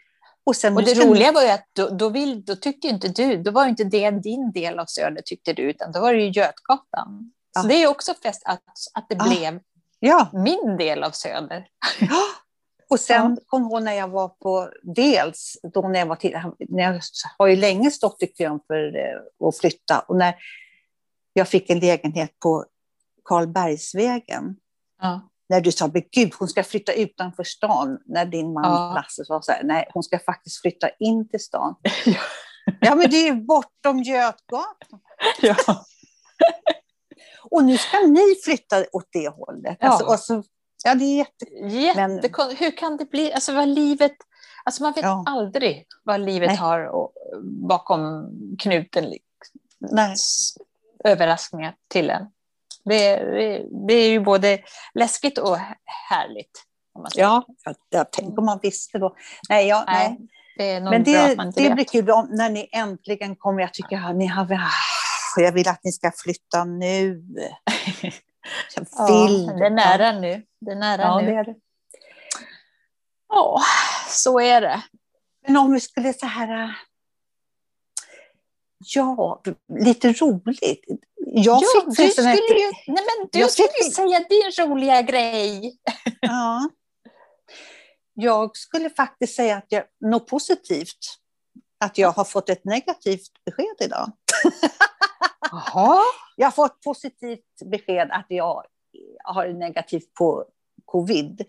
Och, 0.44 0.56
sen, 0.56 0.76
Och 0.78 0.84
det 0.84 0.98
ni- 0.98 1.06
roliga 1.06 1.32
var 1.32 1.42
ju 1.44 1.50
att 1.50 1.68
då, 1.74 1.90
då, 1.90 2.10
vill, 2.10 2.46
då 2.46 2.56
tyckte 2.56 2.88
inte 2.88 3.08
du, 3.08 3.44
då 3.44 3.52
var 3.52 3.68
inte 3.68 3.84
det 3.84 4.12
din 4.12 4.52
del 4.52 4.80
av 4.80 4.86
Söder 4.86 5.22
tyckte 5.26 5.54
du, 5.54 5.62
utan 5.62 5.92
då 5.92 6.02
var 6.02 6.14
det 6.14 6.20
ju 6.22 6.30
Götgatan. 6.30 7.32
Så 7.58 7.60
Ja. 7.64 7.68
det 7.68 7.74
är 7.76 7.80
ju 7.80 7.88
också 7.88 8.14
fest 8.14 8.42
att, 8.46 8.64
att 8.94 9.10
det 9.10 9.16
Ja. 9.20 9.28
blev 9.30 9.60
Ja, 10.00 10.30
min 10.34 10.78
del 10.78 11.04
av 11.04 11.12
Söder. 11.12 11.68
och 12.90 13.00
sen 13.00 13.38
kom 13.46 13.62
jag 13.62 13.72
ihåg 13.72 13.84
när 13.84 13.94
jag 13.94 14.08
var 14.08 14.30
på 14.30 14.70
dels, 14.84 15.58
då 15.74 15.82
när 15.88 16.00
jag 16.00 16.06
var 16.06 16.16
till, 16.16 16.38
när 16.70 16.84
jag 16.84 17.02
har 17.38 17.48
ju 17.48 17.56
länge 17.56 17.92
stått 17.92 18.24
i 18.24 18.28
kön 18.28 18.60
för 18.68 18.96
eh, 18.98 19.48
att 19.48 19.58
flytta. 19.58 20.00
Och 20.00 20.16
när 20.18 20.36
jag 21.34 21.48
fick 21.48 21.70
en 21.70 21.80
lägenhet 21.80 22.40
på 22.40 22.66
Karlbergsvägen. 23.26 24.56
Ja. 25.02 25.29
När 25.50 25.62
du 25.62 25.72
sa, 25.72 25.90
men 25.94 26.04
gud, 26.12 26.34
hon 26.40 26.48
ska 26.48 26.64
flytta 26.64 26.94
utanför 26.94 27.44
stan, 27.44 27.98
när 28.06 28.26
din 28.26 28.54
man 28.54 28.64
Ja. 28.64 28.94
Lasse 28.96 29.26
sa 29.26 29.42
så 29.42 29.52
här, 29.52 29.64
nej, 29.64 29.90
hon 29.94 30.04
ska 30.04 30.20
faktiskt 30.20 30.62
flytta 30.62 30.90
in 31.00 31.30
till 31.30 31.40
stan. 31.40 31.76
ja, 32.82 32.96
men 32.96 33.10
det 33.10 33.18
är 33.18 33.26
ju 33.26 33.34
bortom 33.46 34.04
Götgatan. 34.04 35.00
Ja. 35.42 35.56
Och 37.52 37.64
nu 37.64 37.78
ska 37.78 37.98
ni 38.00 38.36
flytta 38.46 38.86
åt 38.92 39.08
det 39.12 39.28
hållet. 39.30 39.78
Ja. 39.80 39.88
Alltså, 39.90 40.18
så, 40.18 40.44
ja, 40.84 40.96
det 40.96 41.04
är 41.06 41.18
jätte... 41.18 41.46
Jättekon- 41.64 42.56
Hur 42.56 42.78
kan 42.78 42.98
det 42.98 43.06
bli? 43.06 43.34
Alltså 43.34 43.54
vad 43.54 43.68
livet... 43.68 44.16
Alltså 44.64 44.84
man 44.84 44.94
vet 44.94 45.04
Ja. 45.04 45.24
aldrig 45.28 45.86
vad 46.04 46.20
livet 46.22 46.48
Nej. 46.48 46.58
har 46.58 46.86
och, 46.86 47.14
bakom 47.68 48.30
knuten. 48.60 49.04
liksom. 49.04 49.60
Nej. 49.80 50.16
Överraskningar 51.04 51.76
till 51.88 52.10
en. 52.10 52.26
Det, 52.90 53.16
det, 53.88 53.94
är 53.94 54.10
ju 54.10 54.20
både 54.20 54.60
läskigt 54.94 55.38
och 55.38 55.58
härligt. 56.10 56.64
Ja, 57.16 57.46
jag, 57.66 57.76
jag 57.90 58.12
tänk 58.12 58.40
om 58.40 58.46
man 58.46 58.60
visste 58.62 58.98
då. 58.98 59.16
Nej, 59.50 59.68
ja, 59.68 59.84
nej. 59.88 60.18
Nej, 60.58 60.80
det 60.80 60.90
Men 60.90 61.04
det, 61.04 61.36
det 61.56 61.70
blir 61.70 61.86
kul 61.86 62.10
om, 62.10 62.28
när 62.32 62.50
ni 62.50 62.70
äntligen 62.72 63.36
kommer. 63.36 63.62
Jag 63.62 63.74
tycker 63.74 63.98
att 64.10 64.16
ni 64.16 64.28
har... 64.28 64.54
ah, 64.54 65.42
Jag 65.42 65.52
vill 65.52 65.68
att 65.68 65.84
ni 65.84 65.92
ska 65.92 66.12
flytta 66.24 66.64
nu. 66.64 67.24
Jag 68.76 68.86
Ja, 68.92 69.26
vill. 69.28 69.48
det 69.48 69.66
är 69.66 69.70
nära 69.70 70.12
nu. 70.12 70.44
Det 70.62 70.72
är 70.72 70.76
nära 70.76 71.02
Ja, 71.02 71.20
nu. 71.20 71.26
det 71.32 71.38
är 71.38 71.44
det. 71.44 71.56
Ja, 73.30 73.62
så 74.08 74.40
är 74.40 74.62
det. 74.62 74.82
Men 75.48 75.58
om 75.58 75.74
vi 75.74 75.80
skulle 75.80 76.14
så 76.14 76.26
här... 76.26 76.76
Ja, 78.86 79.42
lite 79.80 80.14
roligt. 80.14 80.60
Jag 81.16 81.62
ja, 81.62 81.62
fick 81.96 81.98
du 81.98 82.12
skulle 82.12 82.32
ett- 82.32 82.38
ju, 82.38 82.72
nej 82.94 83.04
men 83.18 83.30
du 83.32 83.40
jag 83.40 83.52
skulle 83.52 83.68
fick- 83.84 83.96
säga 83.96 84.20
din 84.30 84.68
roliga 84.68 85.02
grej. 85.02 85.78
Ja. 86.22 86.70
Jag 88.14 88.58
skulle 88.58 88.90
faktiskt 88.90 89.36
säga 89.36 89.58
att 89.58 89.66
jag, 89.70 89.84
något 90.02 90.28
positivt. 90.28 90.98
Att 91.86 91.98
jag 91.98 92.12
har 92.12 92.24
fått 92.24 92.50
ett 92.50 92.66
negativt 92.66 93.32
besked 93.46 93.76
idag. 93.80 94.12
Jaha. 95.52 96.00
Jag 96.36 96.48
har 96.48 96.52
fått 96.52 96.82
positivt 96.82 97.46
besked 97.66 98.10
att 98.12 98.26
jag 98.30 98.64
har 99.24 99.48
negativt 99.48 100.14
på 100.14 100.46
covid. 100.86 101.46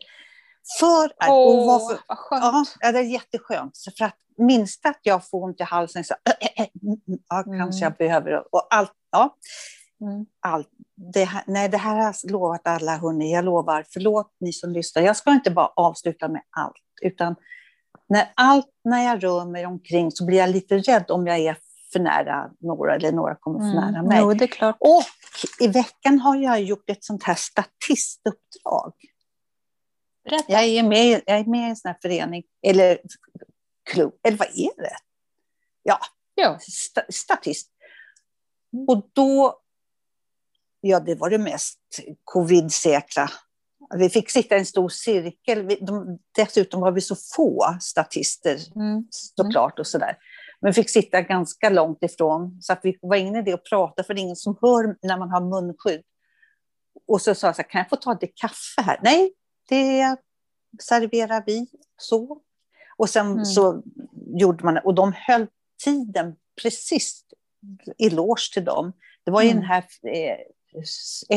För 0.81 1.05
att, 1.05 1.29
Åh, 1.31 1.59
och 1.61 1.67
varför, 1.67 1.99
vad 2.09 2.19
skönt. 2.19 2.77
ja, 2.81 2.93
det 2.93 2.99
är 2.99 3.03
jätteskönt. 3.03 3.77
Så 3.77 3.91
för 3.99 4.05
att 4.05 4.17
minst 4.39 4.87
att 4.87 4.99
jag 5.03 5.29
får 5.29 5.45
ont 5.45 5.61
i 5.61 5.65
halsen, 5.65 6.05
så 6.05 6.15
ja, 7.29 7.43
kanske 7.45 7.51
Mm. 7.61 7.79
jag 7.81 7.95
behöver. 7.97 8.55
Och 8.55 8.67
allt, 8.75 8.93
ja, 9.13 9.37
Mm. 10.03 10.27
allt. 10.41 10.69
Det 11.13 11.25
här, 11.25 11.43
nej, 11.47 11.69
det 11.69 11.77
här 11.77 11.95
har 11.97 12.03
jag 12.03 12.15
lovat 12.31 12.61
alla, 12.65 12.97
hörni. 12.97 13.33
Jag 13.33 13.45
lovar. 13.45 13.85
Förlåt 13.93 14.37
ni 14.41 14.53
som 14.53 14.71
lyssnar. 14.73 15.03
Jag 15.03 15.17
ska 15.17 15.31
inte 15.33 15.51
bara 15.51 15.67
avsluta 15.77 16.29
med 16.29 16.43
allt, 16.57 16.75
utan 17.03 17.35
när, 18.09 18.33
allt, 18.37 18.67
när 18.85 19.05
jag 19.05 19.25
rör 19.25 19.45
mig 19.45 19.67
omkring 19.67 20.11
så 20.11 20.25
blir 20.27 20.39
jag 20.39 20.51
lite 20.51 20.79
rädd 20.79 21.11
om 21.11 21.27
jag 21.27 21.39
är 21.39 21.57
för 21.93 22.01
nära 22.01 22.51
några 22.61 22.95
eller 22.95 23.13
några 23.13 23.35
kommer 23.35 23.59
för 23.59 23.81
nära 23.81 24.03
mig. 24.03 24.19
Mm. 24.19 24.29
Jo, 24.29 24.35
det 24.35 24.45
är 24.45 24.49
klart. 24.49 24.77
Och 24.81 25.03
i 25.61 25.69
veckan 25.69 26.19
har 26.19 26.37
jag 26.37 26.63
gjort 26.63 26.91
ett 26.91 27.05
sånt 27.05 27.23
här 27.23 27.35
statistuppdrag. 27.35 28.93
Berätta. 30.25 30.53
Jag 30.53 30.65
är 30.65 30.83
med, 30.83 31.23
jag 31.27 31.39
är 31.39 31.45
med 31.45 31.61
i 31.67 31.71
en 31.71 31.77
sån 31.77 31.89
här 31.89 31.99
förening, 32.03 32.43
eller 32.63 32.99
klubb, 33.91 34.15
eller 34.25 34.37
vad 34.39 34.49
är 34.49 34.83
det? 34.83 34.97
Ja, 35.83 35.99
Ja. 36.35 36.59
sta, 36.61 37.03
statist. 37.09 37.71
Och 38.89 39.11
då, 39.13 39.61
ja 40.81 41.01
det 41.01 41.15
var 41.15 41.31
det 41.31 41.39
mest 41.39 41.79
covid-säkra. 42.25 43.29
Vi 43.95 44.11
fick 44.11 44.31
sitta 44.31 44.57
i 44.57 44.59
en 44.59 44.67
stor 44.67 44.89
cirkel, 44.89 45.63
Vi- 45.67 45.79
de, 45.81 46.19
dessutom 46.37 46.81
var 46.81 46.93
vi 46.93 47.01
så 47.01 47.17
få 47.37 47.77
statister 47.81 48.59
Mm. 48.77 49.05
såklart 49.11 49.79
och 49.79 49.87
sådär. 49.87 50.17
Men 50.61 50.75
fick 50.75 50.91
sitta 50.91 51.23
ganska 51.23 51.71
långt 51.71 52.03
ifrån, 52.03 52.59
så 52.63 52.73
att 52.73 52.81
vi 52.83 52.99
var 53.03 53.17
ingen 53.17 53.37
idé 53.37 53.53
att 53.53 53.65
prata, 53.65 54.03
för 54.05 54.15
det 54.15 54.21
är 54.21 54.23
ingen 54.23 54.37
som 54.37 54.59
hör 54.61 54.97
när 55.03 55.19
man 55.19 55.31
har 55.31 55.41
munskydd. 55.41 56.03
Och 57.09 57.23
så 57.23 57.35
sa 57.35 57.47
jag 57.47 57.57
så 57.57 57.63
här, 57.63 57.69
kan 57.71 57.79
jag 57.79 57.89
få 57.89 57.97
ta 57.97 58.13
lite 58.13 58.27
kaffe 58.27 58.83
här? 58.83 59.01
Nej, 59.03 59.33
det 59.71 60.17
serverar 60.83 61.43
vi 61.47 61.67
så. 61.97 62.41
Och 62.97 63.11
sen 63.11 63.27
Mm. 63.33 63.45
så 63.45 63.83
gjorde 64.37 64.65
man 64.65 64.79
och 64.79 64.95
de 64.95 65.13
höll 65.17 65.47
tiden 65.85 66.37
precis 66.63 67.25
eloge 67.99 68.53
till 68.55 68.65
dem. 68.65 68.93
Det 69.25 69.31
var 69.31 69.43
ju 69.43 69.49
Mm. 69.51 69.61
den 69.61 69.69
här, 69.71 69.85
eh, 70.07 70.37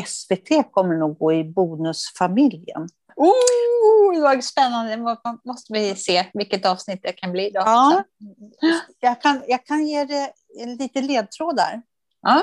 SVT 0.06 0.64
kommer 0.72 0.96
nog 0.98 1.18
gå 1.18 1.34
i 1.34 1.44
bonusfamiljen. 1.44 2.88
Oh, 3.16 4.22
vad 4.22 4.44
spännande. 4.44 4.98
Måste 5.46 5.74
vi 5.74 5.96
se 5.96 6.26
vilket 6.34 6.66
avsnitt 6.66 7.00
det 7.04 7.12
kan 7.14 7.32
bli. 7.32 7.50
Då. 7.50 7.60
Ja. 7.60 8.04
Jag 9.00 9.22
kan, 9.22 9.42
jag 9.48 9.66
kan 9.66 9.88
ge 9.88 10.06
det 10.06 10.34
lite 10.66 11.02
ledtrådar. 11.02 11.82
ja. 12.22 12.42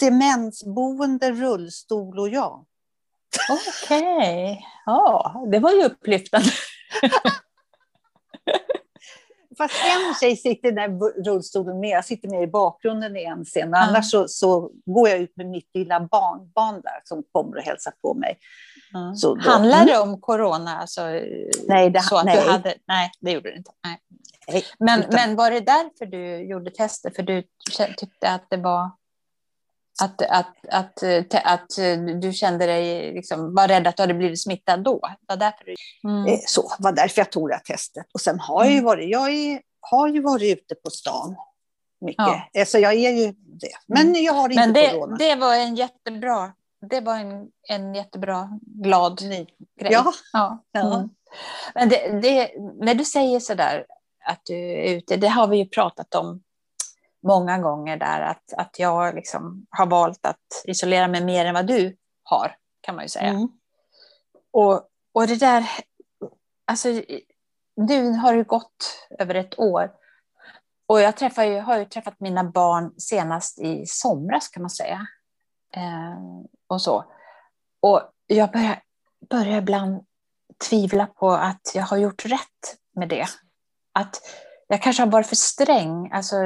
Demensboende, 0.00 1.32
rullstol 1.32 2.18
och 2.18 2.28
jag. 2.28 2.64
Okej. 3.84 4.66
Ja, 4.86 5.44
det 5.52 5.58
var 5.58 5.70
ju 5.70 5.84
upplyftande. 5.84 6.48
Fast 9.58 9.74
en 9.84 10.14
tjej 10.20 10.36
sitter 10.36 10.68
i 10.68 10.72
den 10.72 11.00
rullstolen 11.00 11.80
med. 11.80 11.90
Jag 11.90 12.04
sitter 12.04 12.28
med 12.28 12.42
i 12.42 12.46
bakgrunden 12.46 13.16
i 13.16 13.24
en 13.24 13.44
scen. 13.44 13.74
Annars 13.74 14.10
så, 14.10 14.28
så 14.28 14.70
går 14.86 15.08
jag 15.08 15.18
ut 15.18 15.36
med 15.36 15.46
mitt 15.46 15.70
lilla 15.74 16.00
barnbarn 16.00 16.74
där 16.80 17.00
som 17.04 17.22
kommer 17.32 17.56
och 17.56 17.62
hälsar 17.62 17.92
på 18.02 18.14
mig. 18.14 18.38
Så 19.16 19.34
då- 19.34 19.50
Handlar 19.50 19.76
Mm. 19.76 19.86
det 19.86 19.98
om 19.98 20.20
corona? 20.20 20.78
Alltså, 20.78 21.00
Nej, 21.68 21.90
det- 21.90 22.00
så 22.02 22.16
att 22.16 22.24
nej. 22.24 22.42
Du 22.44 22.50
hade, 22.52 22.74
nej, 22.88 23.10
det 23.20 23.30
gjorde 23.30 23.50
det 23.50 23.56
inte. 23.56 23.70
Nej. 23.84 23.98
Nej, 24.48 24.64
Men, 24.78 25.00
utan- 25.00 25.14
men 25.14 25.36
var 25.36 25.50
det 25.50 25.60
därför 25.60 26.06
du 26.06 26.36
gjorde 26.48 26.70
testet? 26.70 27.16
För 27.16 27.22
du 27.22 27.42
tyckte 27.96 28.30
att 28.30 28.46
det 28.50 28.56
var... 28.56 28.90
Att, 30.02 30.22
att, 30.22 30.46
att, 30.70 31.02
att, 31.02 31.34
att 31.44 31.70
du 32.22 32.32
kände 32.32 32.66
dig, 32.66 33.12
liksom, 33.12 33.54
var 33.54 33.68
rädd 33.68 33.86
att 33.86 33.96
du 33.96 34.02
hade 34.02 34.14
blivit 34.14 34.42
smittad 34.42 34.84
då? 34.84 35.00
Var 35.28 35.36
därför 35.36 35.64
du... 35.64 35.74
Mm. 36.08 36.26
Eh, 36.26 36.38
Så 36.46 36.70
var 36.78 36.92
därför 36.92 37.20
jag 37.20 37.30
tog 37.32 37.48
det 37.48 37.54
här 37.54 37.62
testet. 37.62 38.06
Och 38.14 38.20
sen 38.20 38.40
har 38.40 38.64
jag 38.64 38.72
ju 38.72 38.78
Mm. 38.78 38.84
varit, 38.84 39.10
jag 39.10 39.30
är, 39.30 39.60
har 39.80 40.08
ju 40.08 40.22
varit 40.22 40.58
ute 40.58 40.74
på 40.74 40.90
stan 40.90 41.36
mycket. 42.00 42.18
Ja. 42.18 42.48
Eh, 42.54 42.66
Så 42.66 42.78
jag 42.78 42.92
är 42.94 43.10
ju 43.10 43.32
det. 43.32 43.72
Men 43.86 44.22
jag 44.22 44.32
har 44.32 44.48
inte 44.48 44.60
Men 44.60 44.72
det, 44.72 44.90
corona. 44.90 45.16
det 45.16 45.34
var 45.34 45.54
en 45.54 45.74
jättebra, 45.76 46.52
det 46.90 47.00
var 47.00 47.14
en, 47.16 47.48
en 47.68 47.94
jättebra 47.94 48.48
glad 48.62 49.20
grej. 49.20 49.46
Ja, 49.76 50.12
Ja. 50.32 50.62
Ja. 50.72 50.94
Mm. 50.96 51.08
Men 51.74 51.88
det, 51.88 52.20
det, 52.22 52.50
när 52.80 52.94
du 52.94 53.04
säger 53.04 53.40
sådär 53.40 53.86
att 54.26 54.40
du 54.44 54.54
är 54.56 54.96
ute, 54.96 55.16
det 55.16 55.28
har 55.28 55.46
vi 55.46 55.56
ju 55.56 55.66
pratat 55.68 56.14
om 56.14 56.42
många 57.24 57.58
gånger 57.58 57.96
där, 57.96 58.20
att, 58.20 58.52
att 58.56 58.78
jag 58.78 59.14
liksom 59.14 59.66
har 59.70 59.86
valt 59.86 60.26
att 60.26 60.64
isolera 60.64 61.08
mig 61.08 61.24
mer 61.24 61.44
än 61.44 61.54
vad 61.54 61.66
du 61.66 61.96
har, 62.22 62.56
kan 62.80 62.94
man 62.94 63.04
ju 63.04 63.08
säga. 63.08 63.28
Mm. 63.28 63.48
Och, 64.50 64.88
och 65.12 65.26
det 65.26 65.36
där, 65.36 65.64
alltså 66.64 66.88
nu 67.76 68.12
har 68.12 68.34
det 68.34 68.44
gått 68.44 69.06
över 69.18 69.34
ett 69.34 69.58
år. 69.58 69.92
Och 70.86 71.00
jag 71.00 71.16
träffar 71.16 71.44
ju, 71.44 71.60
har 71.60 71.78
ju 71.78 71.84
träffat 71.84 72.20
mina 72.20 72.44
barn 72.44 72.94
senast 72.98 73.58
i 73.58 73.86
somras 73.86 74.48
kan 74.48 74.62
man 74.62 74.70
säga. 74.70 75.06
Eh, 75.76 76.18
och 76.66 76.82
så. 76.82 77.04
Och 77.80 78.02
jag 78.26 78.50
börjar, 78.50 78.82
börjar 79.30 79.58
ibland 79.58 80.04
tvivla 80.68 81.06
på 81.06 81.30
att 81.30 81.72
jag 81.74 81.82
har 81.82 81.96
gjort 81.96 82.24
rätt 82.26 82.78
med 82.94 83.08
det. 83.08 83.26
Att 83.92 84.20
jag 84.66 84.82
kanske 84.82 85.02
har 85.02 85.10
varit 85.10 85.26
för 85.26 85.36
sträng. 85.36 86.12
Alltså, 86.12 86.36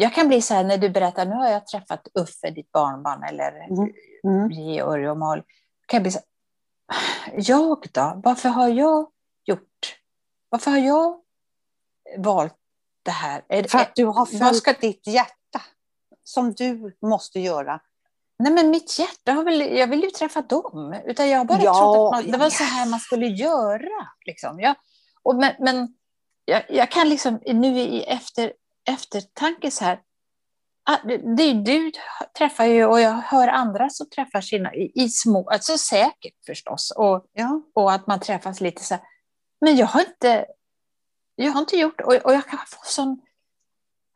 jag 0.00 0.14
kan 0.14 0.28
bli 0.28 0.42
så 0.42 0.54
här 0.54 0.64
när 0.64 0.78
du 0.78 0.88
berättar, 0.90 1.26
nu 1.26 1.34
har 1.34 1.48
jag 1.48 1.66
träffat 1.66 2.08
Uffe, 2.14 2.50
ditt 2.50 2.72
barnbarn, 2.72 3.22
eller 3.22 3.52
Mm. 3.70 3.92
Mm. 4.24 4.50
Georg 4.50 5.10
och 5.10 5.16
Mal. 5.18 5.38
Kan 5.86 5.96
jag 5.96 6.02
bli 6.02 6.10
så 6.12 6.18
här, 6.18 7.32
jag 7.34 7.86
då? 7.92 8.20
Varför 8.24 8.48
har 8.48 8.68
jag 8.68 9.06
gjort? 9.44 9.96
Varför 10.48 10.70
har 10.70 10.78
jag 10.78 11.20
valt 12.18 12.54
det 13.02 13.10
här? 13.10 13.44
Är, 13.48 13.62
För 13.62 13.78
att 13.78 13.94
du 13.94 14.04
har 14.04 14.12
vad 14.14 14.38
följt 14.38 14.56
ska- 14.56 14.72
ditt 14.72 15.06
hjärta. 15.06 15.60
Som 16.24 16.52
du 16.54 16.96
måste 17.02 17.40
göra. 17.40 17.80
Nej, 18.38 18.52
men 18.52 18.70
mitt 18.70 18.98
hjärta 18.98 19.32
har 19.32 19.44
väl, 19.44 19.60
jag 19.60 19.86
vill 19.86 20.02
ju 20.02 20.10
träffa 20.10 20.42
dem. 20.42 20.94
Utan 21.04 21.28
jag 21.28 21.38
har 21.38 21.44
bara 21.44 21.62
Ja, 21.62 21.72
trott 21.74 22.14
att 22.14 22.24
man, 22.24 22.32
det 22.32 22.38
var 22.38 22.50
så 22.50 22.64
här 22.64 22.86
man 22.90 23.00
skulle 23.00 23.26
göra. 23.26 24.08
Liksom. 24.26 24.60
Jag, 24.60 24.74
och 25.22 25.36
men 25.36 25.52
men 25.58 25.94
jag, 26.44 26.62
jag 26.68 26.90
kan 26.90 27.08
liksom 27.08 27.40
nu 27.46 27.78
i 27.78 28.02
efter, 28.02 28.52
eftertanke 28.88 29.70
så 29.70 29.84
här. 29.84 30.00
ah, 30.84 30.98
det, 31.04 31.36
det, 31.36 31.52
du 31.52 31.92
träffar 32.38 32.64
ju 32.64 32.84
och 32.84 33.00
jag 33.00 33.12
hör 33.12 33.48
andra 33.48 33.90
som 33.90 34.10
träffar 34.10 34.40
sina 34.40 34.74
i, 34.74 34.92
i 34.94 35.08
små, 35.08 35.50
alltså 35.50 35.78
säkert 35.78 36.34
förstås. 36.46 36.90
Och, 36.96 37.26
Ja. 37.32 37.62
och 37.74 37.92
att 37.92 38.06
man 38.06 38.20
träffas 38.20 38.60
lite 38.60 38.84
så 38.84 38.94
här. 38.94 39.02
Men 39.60 39.76
jag 39.76 39.86
har 39.86 40.00
inte, 40.00 40.46
jag 41.34 41.52
har 41.52 41.60
inte 41.60 41.76
gjort 41.76 42.00
och, 42.00 42.14
och 42.14 42.34
jag 42.34 42.46
kan 42.46 42.58
få 42.66 42.78
sån, 42.84 43.20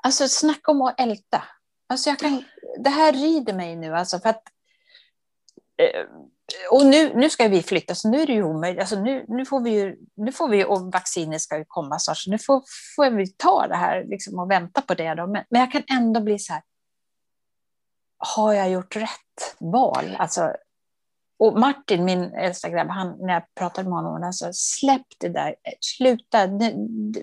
alltså 0.03 0.29
snacka 0.29 0.71
om 0.71 0.83
att 0.83 1.01
älta. 1.01 1.45
Alltså 1.87 2.11
jag 2.11 2.19
kan, 2.19 2.45
det 2.79 2.91
här 2.91 3.13
rider 3.13 3.55
mig 3.55 3.77
nu 3.77 3.95
alltså 3.97 4.19
för 4.19 4.29
att 4.29 4.43
eh, 5.77 6.07
och 6.71 6.87
nu, 6.87 7.15
nu 7.15 7.31
ska 7.31 7.49
vi 7.49 7.62
flytta, 7.62 7.95
så 7.95 8.11
nu 8.11 8.21
är 8.21 8.27
det 8.27 8.33
ju 8.33 8.43
omöjligt. 8.43 8.81
Alltså 8.81 9.01
nu, 9.01 9.25
nu 9.29 9.47
får 9.47 9.61
vi 9.61 9.71
ju, 9.71 9.97
nu 10.15 10.33
får 10.33 10.49
vi, 10.49 10.65
och 10.65 10.93
vaccinet 10.93 11.41
ska 11.41 11.59
ju 11.59 11.65
komma 11.69 11.99
snart, 11.99 12.19
så 12.19 12.31
nu 12.31 12.38
får, 12.38 12.62
får 12.97 13.11
vi 13.11 13.27
ta 13.27 13.67
det 13.67 13.77
här 13.77 14.05
liksom, 14.05 14.38
och 14.38 14.51
vänta 14.51 14.81
på 14.81 14.95
det. 14.95 15.15
Då. 15.15 15.27
Men, 15.27 15.45
men 15.51 15.61
jag 15.61 15.73
kan 15.73 15.83
ändå 15.91 16.21
bli 16.21 16.38
så 16.38 16.53
här, 16.53 16.62
har 18.19 18.53
jag 18.53 18.71
gjort 18.71 18.97
rätt 18.97 19.57
val? 19.59 20.17
Alltså, 20.19 20.57
och 21.38 21.59
Martin, 21.59 22.05
min 22.05 22.23
äldsta 22.23 22.69
grabb, 22.69 22.88
han, 22.88 23.17
när 23.19 23.35
jag 23.35 23.43
pratade 23.55 23.88
med 23.88 23.99
honom, 23.99 24.23
han 24.23 24.33
sa 24.33 24.53
släpp 24.53 25.07
det 25.19 25.29
där, 25.29 25.55
sluta, 25.81 26.47
det, 26.47 26.75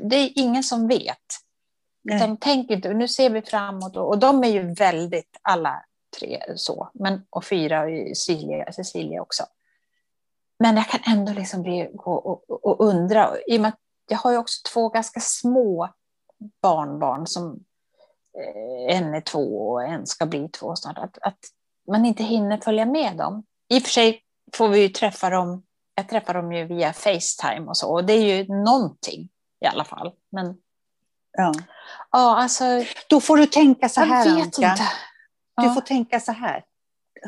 det 0.10 0.16
är 0.16 0.32
ingen 0.36 0.64
som 0.64 0.88
vet. 0.88 1.18
Utan 2.12 2.38
tänk 2.38 2.72
inte, 2.72 2.94
nu 2.94 3.08
ser 3.08 3.30
vi 3.30 3.42
framåt 3.42 3.98
och, 3.98 4.08
och 4.08 4.20
de 4.20 4.44
är 4.44 4.48
ju 4.48 4.74
väldigt, 4.74 5.38
alla 5.42 5.84
tre 6.20 6.44
så, 6.56 6.90
men, 6.94 7.26
och 7.30 7.46
fyra 7.46 7.86
Cecilia, 8.16 8.72
Cecilia 8.72 9.22
också. 9.22 9.44
Men 10.60 10.76
jag 10.76 10.88
kan 10.88 11.14
ändå 11.14 11.34
liksom 11.34 11.64
bli, 11.64 11.90
gå 11.94 12.14
och, 12.14 12.50
och, 12.50 12.66
och 12.66 12.88
undra, 12.88 13.32
i 13.48 13.58
och 13.58 13.62
med 13.62 13.70
att 13.70 13.80
jag 14.10 14.18
har 14.18 14.32
ju 14.32 14.38
också 14.38 14.62
två 14.74 14.90
ganska 14.90 15.20
små 15.20 15.90
barnbarn 16.62 17.28
som 17.28 17.64
eh, 18.38 18.98
en 18.98 19.14
är 19.14 19.22
två 19.22 19.70
och 19.70 19.84
en 19.84 20.08
ska 20.08 20.26
bli 20.26 20.50
två 20.50 20.76
snart, 20.76 20.98
att, 20.98 21.18
att 21.22 21.40
man 21.88 22.06
inte 22.06 22.24
hinner 22.24 22.58
följa 22.58 22.86
med 22.86 23.18
dem. 23.18 23.44
I 23.68 23.80
och 23.80 23.84
för 23.84 23.90
sig 23.90 24.24
får 24.54 24.68
vi 24.70 24.80
ju 24.82 24.90
träffa 24.90 25.30
dem, 25.30 25.64
jag 25.96 26.10
träffar 26.10 26.34
dem 26.34 26.52
ju 26.52 26.66
via 26.66 26.94
Facetime 26.94 27.68
och 27.68 27.78
så, 27.78 27.94
och 27.94 28.06
det 28.06 28.14
är 28.14 28.38
ju 28.38 28.54
någonting 28.64 29.30
i 29.60 29.66
alla 29.66 29.86
fall. 29.86 30.12
Men 30.30 30.58
Ja. 31.32 31.54
ja, 32.12 32.38
alltså, 32.38 32.64
Då 33.10 33.22
får 33.22 33.38
du 33.38 33.46
tänka 33.46 33.90
så 33.90 34.02
här, 34.02 34.26
jag 34.26 34.36
vet 34.36 34.44
Anka. 34.44 34.72
inte. 34.72 34.84
Du 35.62 35.66
Ja. 35.68 35.74
får 35.74 35.82
tänka 35.82 36.20
så 36.20 36.32
här. 36.32 36.64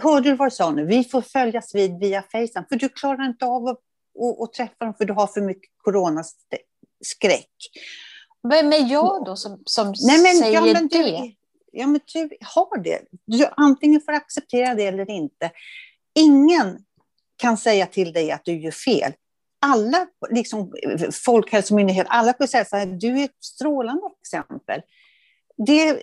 Hörde 0.02 0.30
du 0.30 0.36
vad 0.36 0.48
du 0.48 0.52
sa 0.52 0.72
nu? 0.72 0.86
Vi 0.86 1.04
får 1.04 1.22
följas 1.22 1.76
vid 1.76 2.00
via 2.00 2.22
Facetime. 2.22 2.65
För 2.70 2.76
du 2.76 2.89
klarar 2.89 3.26
inte 3.26 3.46
av 3.46 3.67
att, 3.67 3.78
att, 4.20 4.41
att 4.44 4.54
träffa 4.54 4.86
dem 4.86 4.94
för 4.94 5.06
du 5.06 5.13
har 5.13 5.28
för 5.28 5.41
mycket 5.41 5.70
coronaskräck. 5.78 7.50
Vem 8.50 8.74
är 8.74 8.91
jag 8.91 9.26
då 9.26 9.36
som, 9.36 9.62
som 9.65 9.94
Nej, 10.08 10.22
men, 10.22 10.36
säger 10.36 10.54
ja, 10.54 10.62
men 10.74 10.88
det? 10.88 10.98
du, 10.98 11.34
ja, 11.72 11.88
men 11.88 12.00
du 12.13 12.30
har 12.56 12.78
det. 12.84 13.00
Du 13.26 13.46
antingen 13.58 14.02
får 14.02 14.12
acceptera 14.12 14.76
det 14.76 14.86
eller 14.86 15.10
inte. 15.10 15.52
Ingen 16.15 16.80
kan 17.38 17.58
säga 17.58 17.86
till 17.86 18.13
dig 18.13 18.32
att 18.32 18.46
du 18.46 18.62
gör 18.62 18.72
fel. 18.72 19.13
alla, 19.65 20.08
liksom, 20.30 20.74
Folkhälsomyndigheten, 21.26 22.12
alla 22.12 22.34
får 22.34 22.48
säga 22.48 22.65
så 22.65 22.76
här, 22.78 22.86
du 22.86 23.20
är 23.20 23.24
ett 23.26 23.44
strålande 23.44 24.02
exempel. 24.22 24.82
Det, 25.58 26.00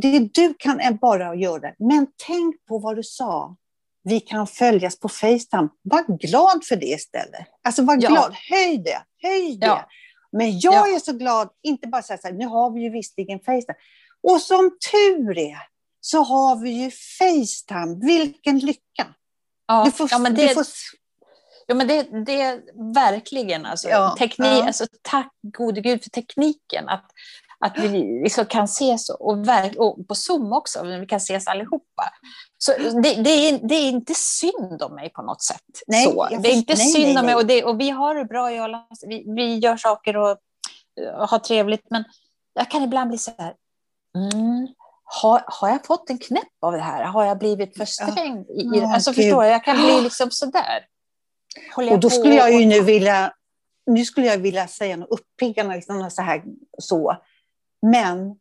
det 0.00 0.18
du 0.18 0.54
kan 0.58 0.98
bara 1.00 1.34
göra, 1.34 1.72
men 1.78 2.06
tänk 2.26 2.66
på 2.66 2.78
vad 2.78 2.96
du 2.96 3.02
sa. 3.02 3.56
Vi 4.02 4.20
kan 4.20 4.46
följas 4.46 4.98
på 5.00 5.08
Facetime. 5.08 5.68
Var 5.82 6.18
glad 6.18 6.64
för 6.64 6.76
det 6.76 6.86
istället. 6.86 7.46
Alltså 7.62 7.82
var 7.82 7.98
ja. 8.00 8.08
glad, 8.08 8.34
höj 8.50 8.78
det, 8.78 9.02
höj 9.22 9.56
det. 9.56 9.66
Ja. 9.66 9.88
Men 10.32 10.58
jag 10.58 10.74
ja. 10.74 10.96
är 10.96 10.98
så 10.98 11.12
glad, 11.12 11.48
inte 11.62 11.88
bara 11.88 12.02
så 12.02 12.12
här, 12.22 12.32
nu 12.32 12.46
har 12.46 12.70
vi 12.70 12.80
ju 12.80 12.90
visserligen 12.90 13.40
Facetime. 13.40 13.78
Och 14.22 14.40
som 14.40 14.70
tur 14.90 15.38
är 15.38 15.58
så 16.00 16.22
har 16.22 16.56
vi 16.56 16.70
ju 16.70 16.90
Facetime. 16.90 18.06
Vilken 18.06 18.58
lycka! 18.58 19.06
Ja, 19.66 19.84
du 19.84 19.90
får, 19.90 20.08
ja 20.10 20.18
men 20.18 20.34
det, 20.34 20.54
får... 20.54 20.64
Ja, 21.66 21.74
men 21.74 21.88
det, 21.88 22.24
det 22.26 22.40
är 22.40 22.62
verkligen 22.94 23.66
alltså, 23.66 23.88
ja, 23.88 24.16
teknik, 24.18 24.48
ja. 24.48 24.66
Alltså, 24.66 24.86
tack 25.02 25.32
gode 25.42 25.80
gud 25.80 26.02
för 26.02 26.10
tekniken. 26.10 26.88
Att, 26.88 27.04
att 27.58 27.78
vi 27.78 27.88
liksom 28.22 28.46
kan 28.46 28.64
ses 28.64 29.10
och, 29.10 29.38
och 29.76 30.08
på 30.08 30.14
Zoom 30.14 30.52
också, 30.52 30.82
vi 30.82 31.06
kan 31.06 31.16
ses 31.16 31.46
allihopa. 31.46 32.12
Så 32.58 32.72
det, 33.02 33.14
det, 33.22 33.30
är, 33.30 33.68
det 33.68 33.74
är 33.74 33.88
inte 33.88 34.14
synd 34.14 34.82
om 34.82 34.94
mig 34.94 35.10
på 35.10 35.22
något 35.22 35.42
sätt. 35.42 35.60
Nej, 35.86 36.04
så. 36.04 36.28
Det 36.42 36.48
är 36.48 36.54
inte 36.54 36.74
nej, 36.74 36.92
synd 36.92 37.14
nej, 37.14 37.18
om 37.18 37.26
mig 37.26 37.34
och, 37.34 37.46
det, 37.46 37.64
och 37.64 37.80
vi 37.80 37.90
har 37.90 38.14
det 38.14 38.24
bra, 38.24 38.52
jag, 38.52 38.86
vi, 39.06 39.24
vi 39.36 39.58
gör 39.58 39.76
saker 39.76 40.16
och, 40.16 40.36
och 41.20 41.28
har 41.28 41.38
trevligt, 41.38 41.90
men 41.90 42.04
jag 42.54 42.70
kan 42.70 42.82
ibland 42.82 43.08
bli 43.08 43.18
så 43.18 43.30
här, 43.38 43.54
mm, 44.16 44.68
har, 45.04 45.42
har 45.46 45.68
jag 45.68 45.86
fått 45.86 46.10
en 46.10 46.18
knäpp 46.18 46.62
av 46.62 46.72
det 46.72 46.80
här? 46.80 47.04
Har 47.04 47.24
jag 47.24 47.38
blivit 47.38 47.76
för 47.76 47.84
sträng? 47.84 48.44
I, 48.48 48.78
i, 48.78 48.84
alltså, 48.84 49.12
förstår 49.12 49.44
jag, 49.44 49.54
jag 49.54 49.64
kan 49.64 49.76
bli 49.76 50.00
liksom 50.00 50.30
sådär. 50.30 50.86
Håller 51.74 51.92
och 51.92 52.00
då 52.00 52.10
skulle 52.10 52.34
jag 52.34 52.52
ju 52.52 52.66
nu 52.66 52.80
vilja, 52.80 53.32
nu 53.86 54.04
skulle 54.04 54.26
jag 54.26 54.38
vilja 54.38 54.68
säga 54.68 54.96
något 54.96 55.08
uppiggande, 55.10 55.74
liksom 55.74 56.10
så 56.10 56.22
här, 56.22 56.44
så. 56.78 57.16
Men 57.92 58.38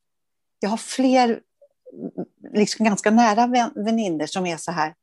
jag 0.60 0.70
har 0.70 0.78
fler 0.78 1.42
liksom 2.54 2.86
ganska 2.86 3.12
nära 3.12 3.48
vänner 3.76 4.26
som 4.26 4.46
är 4.46 4.58
så 4.58 4.72
här, 4.72 4.94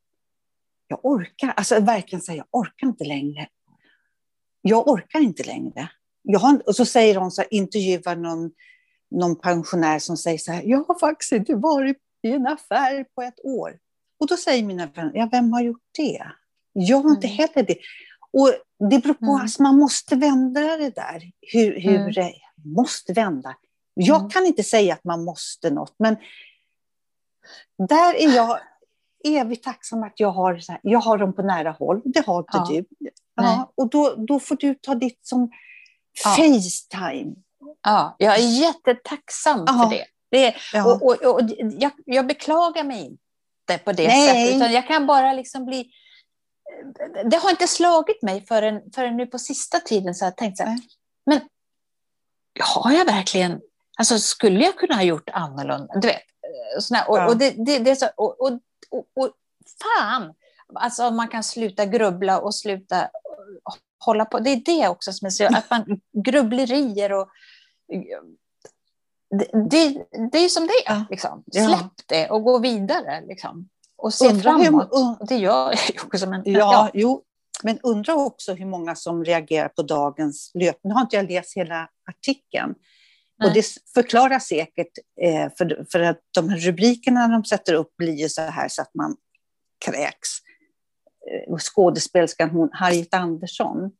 jag 0.87 0.99
orkar, 1.05 1.53
alltså 1.55 1.79
verkligen 1.79 2.21
säga, 2.21 2.37
jag 2.37 2.61
orkar 2.61 2.87
inte 2.87 3.03
längre. 3.03 3.47
Jag 4.61 4.87
orkar 4.87 5.19
inte 5.19 5.43
längre. 5.43 5.89
Jag 6.21 6.39
har, 6.39 6.67
och 6.67 6.75
så 6.75 6.85
säger 6.85 7.15
hon 7.15 7.31
så 7.31 7.41
här, 7.41 7.53
intervjuar 7.53 8.15
någon 8.15 8.51
någon 9.13 9.35
pensionär 9.35 9.99
som 9.99 10.17
säger 10.17 10.37
så 10.37 10.51
här, 10.51 10.63
jag 10.65 10.83
har 10.83 10.99
faktiskt 10.99 11.31
inte 11.31 11.55
varit 11.55 11.97
i 12.23 12.31
en 12.31 12.47
affär 12.47 13.05
på 13.15 13.21
ett 13.21 13.45
år. 13.45 13.77
Och 14.19 14.27
då 14.27 14.37
säger 14.37 14.63
mina 14.63 14.87
vänner, 14.87 15.11
ja 15.15 15.29
vem 15.31 15.53
har 15.53 15.61
gjort 15.61 15.81
det? 15.97 16.23
Jag 16.73 16.97
har 16.97 17.09
inte 17.09 17.27
mm. 17.27 17.37
heller 17.37 17.67
det. 17.67 17.77
Och 18.31 18.53
det 18.89 18.99
beror 18.99 19.13
på, 19.13 19.25
mm. 19.25 19.41
alltså, 19.41 19.63
man 19.63 19.79
måste 19.79 20.15
vända 20.15 20.61
det 20.61 20.89
där. 20.89 21.31
Hur, 21.41 21.79
hur 21.79 22.17
mm. 22.17 22.33
måste 22.65 23.13
vända. 23.13 23.55
Jag 23.93 24.19
mm. 24.19 24.29
kan 24.29 24.45
inte 24.45 24.63
säga 24.63 24.93
att 24.93 25.03
man 25.03 25.23
måste 25.23 25.69
något, 25.69 25.95
men 25.97 26.17
där 27.87 28.15
är 28.15 28.35
jag 28.35 28.59
evigt 29.23 29.63
tacksam 29.63 30.03
att 30.03 30.19
jag 30.19 30.31
har, 30.31 30.59
jag 30.81 30.99
har 30.99 31.17
dem 31.17 31.33
på 31.33 31.41
nära 31.41 31.71
håll. 31.71 32.01
Det 32.05 32.25
har 32.25 32.39
inte 32.39 32.57
ja. 32.57 32.67
du. 32.69 33.09
Ja, 33.35 33.73
och 33.75 33.89
då, 33.89 34.15
då 34.15 34.39
får 34.39 34.55
du 34.55 34.75
ta 34.75 34.95
ditt 34.95 35.27
som 35.27 35.51
ja. 36.23 36.29
Facetime. 36.29 37.35
Ja, 37.81 38.15
jag 38.17 38.39
är 38.39 38.59
jättetacksam 38.61 39.65
Aha. 39.67 39.89
för 39.89 39.95
det. 39.95 40.05
det 40.31 40.55
ja. 40.73 40.93
och, 40.93 41.03
och, 41.03 41.35
och 41.35 41.41
jag, 41.79 41.91
jag, 42.05 42.27
beklagar 42.27 42.83
mig 42.83 43.05
inte 43.05 43.83
på 43.83 43.91
det 43.91 44.07
Nej. 44.07 44.27
sättet, 44.27 44.55
utan 44.55 44.73
jag 44.73 44.87
kan 44.87 45.07
bara 45.07 45.33
liksom 45.33 45.65
bli... 45.65 45.91
Det 47.25 47.37
har 47.37 47.49
inte 47.49 47.67
slagit 47.67 48.21
mig 48.21 48.45
förrän, 48.45 48.81
förrän 48.95 49.17
nu 49.17 49.25
på 49.25 49.39
sista 49.39 49.79
tiden, 49.79 50.15
så 50.15 50.25
jag 50.25 50.37
tänkt 50.37 50.57
så 50.57 50.63
här, 50.63 50.79
men 51.25 51.39
har 52.59 52.91
jag 52.91 53.05
verkligen... 53.05 53.61
Alltså 53.97 54.19
skulle 54.19 54.63
jag 54.63 54.77
kunna 54.77 54.95
ha 54.95 55.03
gjort 55.03 55.29
annorlunda? 55.33 55.93
Du 55.99 56.07
vet, 56.07 56.21
såna, 56.79 57.03
och, 57.03 57.17
ja. 57.17 57.27
och, 57.27 57.37
det, 57.37 57.65
det, 57.65 57.79
det, 57.79 57.91
är 57.91 57.95
så, 57.95 58.07
och, 58.17 58.41
och, 58.41 58.51
och, 58.89 59.05
och 59.15 59.31
fan, 59.83 60.33
alltså 60.73 61.11
man 61.11 61.27
kan 61.27 61.43
sluta 61.43 61.85
grubbla 61.85 62.39
och 62.39 62.55
sluta 62.55 63.09
hålla 64.05 64.25
på. 64.25 64.39
Det 64.39 64.49
är 64.49 64.61
det 64.65 64.87
också 64.87 65.13
som 65.13 65.25
är 65.25 65.29
så, 65.29 65.45
att 65.45 65.69
man 65.69 65.99
grubblerier 66.25 67.11
och 67.11 67.29
det, 69.39 69.69
det, 69.69 70.05
det 70.31 70.37
är 70.37 70.49
som 70.49 70.67
det 70.67 70.91
är. 70.91 71.05
Liksom. 71.09 71.43
Släpp 71.51 72.07
det 72.07 72.29
och 72.29 72.43
gå 72.43 72.59
vidare. 72.59 73.23
Liksom. 73.27 73.69
Och 73.97 74.13
se 74.13 74.29
undra 74.29 74.41
framåt. 74.41 74.89
Hur, 74.91 75.27
det 75.27 75.35
gör 75.35 75.73
jag 75.93 76.05
också. 76.05 76.29
Men, 76.29 76.41
ja, 76.45 76.51
ja. 76.53 76.89
Jo, 76.93 77.23
men 77.63 77.79
undra 77.83 78.15
också 78.15 78.53
hur 78.53 78.65
många 78.65 78.95
som 78.95 79.25
reagerar 79.25 79.69
på 79.69 79.81
dagens 79.81 80.51
löp. 80.53 80.77
Nu 80.83 80.93
har 80.93 81.01
inte 81.01 81.15
jag 81.15 81.31
läst 81.31 81.57
hela 81.57 81.89
artikeln. 82.09 82.75
Nej. 83.39 83.47
Och 83.47 83.53
det 83.53 83.65
förklarar 83.93 84.39
säkert, 84.39 84.91
eh, 85.21 85.49
för, 85.57 85.85
för 85.91 85.99
att 85.99 86.19
de 86.35 86.49
här 86.49 86.57
rubrikerna 86.57 87.27
de 87.27 87.45
sätter 87.45 87.73
upp 87.73 87.97
blir 87.97 88.13
ju 88.13 88.29
så 88.29 88.41
här 88.41 88.67
så 88.67 88.81
att 88.81 88.95
man 88.95 89.15
kräks. 89.85 90.29
Eh, 91.31 91.57
skådespelerskan 91.57 92.49
hon, 92.49 92.69
Harriet 92.73 93.13
Andersson, 93.13 93.91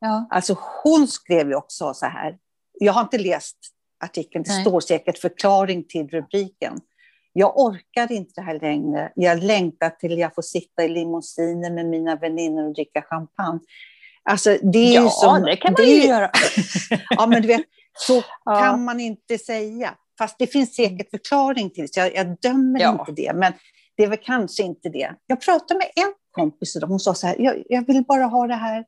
ja. 0.00 0.26
alltså 0.30 0.56
hon 0.82 1.08
skrev 1.08 1.48
ju 1.48 1.54
också 1.54 1.94
så 1.94 2.06
här, 2.06 2.38
jag 2.80 2.92
har 2.92 3.02
inte 3.02 3.18
läst 3.18 3.56
artikeln, 4.04 4.44
det 4.44 4.50
Nej. 4.50 4.64
står 4.64 4.80
säkert 4.80 5.18
förklaring 5.18 5.84
till 5.84 6.08
rubriken. 6.08 6.80
Jag 7.32 7.58
orkar 7.58 8.12
inte 8.12 8.32
det 8.34 8.42
här 8.42 8.60
längre. 8.60 9.12
Jag 9.14 9.42
längtar 9.42 9.90
till 9.90 10.18
jag 10.18 10.34
får 10.34 10.42
sitta 10.42 10.84
i 10.84 10.88
limousinen 10.88 11.74
med 11.74 11.86
mina 11.86 12.16
vänner 12.16 12.66
och 12.66 12.74
dricka 12.74 13.02
champagne. 13.02 13.60
Alltså, 14.22 14.56
det 14.62 14.78
är 14.78 14.94
ja, 14.94 15.02
ju 15.02 15.08
som, 15.08 15.42
det 15.42 15.56
kan 15.56 15.72
man 15.72 15.86
ju 15.86 16.06
göra. 16.06 16.30
ja, 17.10 17.26
men 17.26 17.42
du 17.42 17.48
vet, 17.48 17.62
så 17.98 18.22
ja. 18.44 18.60
kan 18.60 18.84
man 18.84 19.00
inte 19.00 19.38
säga. 19.38 19.94
Fast 20.18 20.38
det 20.38 20.46
finns 20.46 20.74
säkert 20.74 21.10
förklaring 21.10 21.70
till 21.70 21.82
det, 21.82 21.94
så 21.94 22.00
jag, 22.00 22.14
jag 22.14 22.40
dömer 22.40 22.80
ja. 22.80 22.90
inte 23.00 23.12
det. 23.12 23.32
Men 23.34 23.52
det 23.96 24.04
är 24.04 24.08
väl 24.08 24.18
kanske 24.22 24.62
inte 24.62 24.88
det. 24.88 25.14
Jag 25.26 25.40
pratade 25.40 25.78
med 25.78 26.04
en 26.04 26.12
kompis 26.30 26.76
och 26.76 26.88
hon 26.88 27.00
sa 27.00 27.14
så 27.14 27.26
här, 27.26 27.36
jag, 27.38 27.62
jag 27.68 27.86
vill 27.86 28.04
bara 28.04 28.24
ha 28.24 28.46
det 28.46 28.54
här 28.54 28.84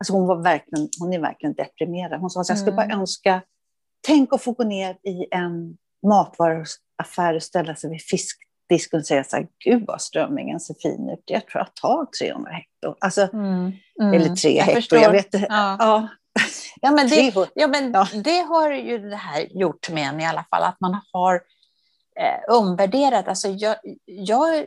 Alltså 0.00 0.12
hon, 0.12 0.26
var 0.26 0.42
verkligen, 0.42 0.88
hon 1.00 1.12
är 1.12 1.18
verkligen 1.18 1.54
deprimerad. 1.54 2.20
Hon 2.20 2.30
sa 2.30 2.40
att 2.40 2.48
jag 2.48 2.58
skulle 2.58 2.76
bara 2.76 2.84
mm. 2.84 3.00
önska, 3.00 3.42
tänk 4.06 4.32
att 4.32 4.42
få 4.42 4.52
gå 4.52 4.64
ner 4.64 4.90
i 4.90 5.26
en 5.30 5.76
matvaruaffär 6.06 7.34
och 7.34 7.42
ställa 7.42 7.74
sig 7.74 7.90
vid 7.90 8.02
fiskdisken 8.02 9.00
och 9.00 9.06
säga 9.06 9.24
så 9.24 9.36
här, 9.36 9.46
gud 9.64 9.84
vad 9.86 10.02
strömmingen 10.02 10.60
ser 10.60 10.74
fin 10.82 11.10
ut. 11.10 11.22
Jag 11.24 11.46
tror 11.46 11.60
jag 11.60 11.74
tar 11.74 12.06
300 12.20 12.50
hektar. 12.50 12.96
Alltså, 13.00 13.28
mm. 13.32 13.72
Mm. 14.00 14.14
Eller 14.14 14.36
3 14.36 14.56
jag 14.56 14.64
hektar, 14.64 14.96
jag 14.96 15.12
vet 15.12 15.34
inte. 15.34 15.46
Ja. 15.48 15.76
ja. 15.78 16.08
Ja, 16.80 16.90
men, 16.90 17.08
det, 17.08 17.34
ja, 17.54 17.66
men 17.66 17.92
ja. 17.92 18.08
det 18.24 18.40
har 18.40 18.70
ju 18.70 18.98
det 18.98 19.16
här 19.16 19.46
gjort 19.50 19.90
med 19.90 20.08
en 20.08 20.20
i 20.20 20.26
alla 20.26 20.44
fall, 20.50 20.62
att 20.62 20.80
man 20.80 21.00
har 21.12 21.34
eh, 22.20 22.56
omvärderat. 22.56 23.28
Alltså 23.28 23.48
jag, 23.48 23.76
jag 24.04 24.66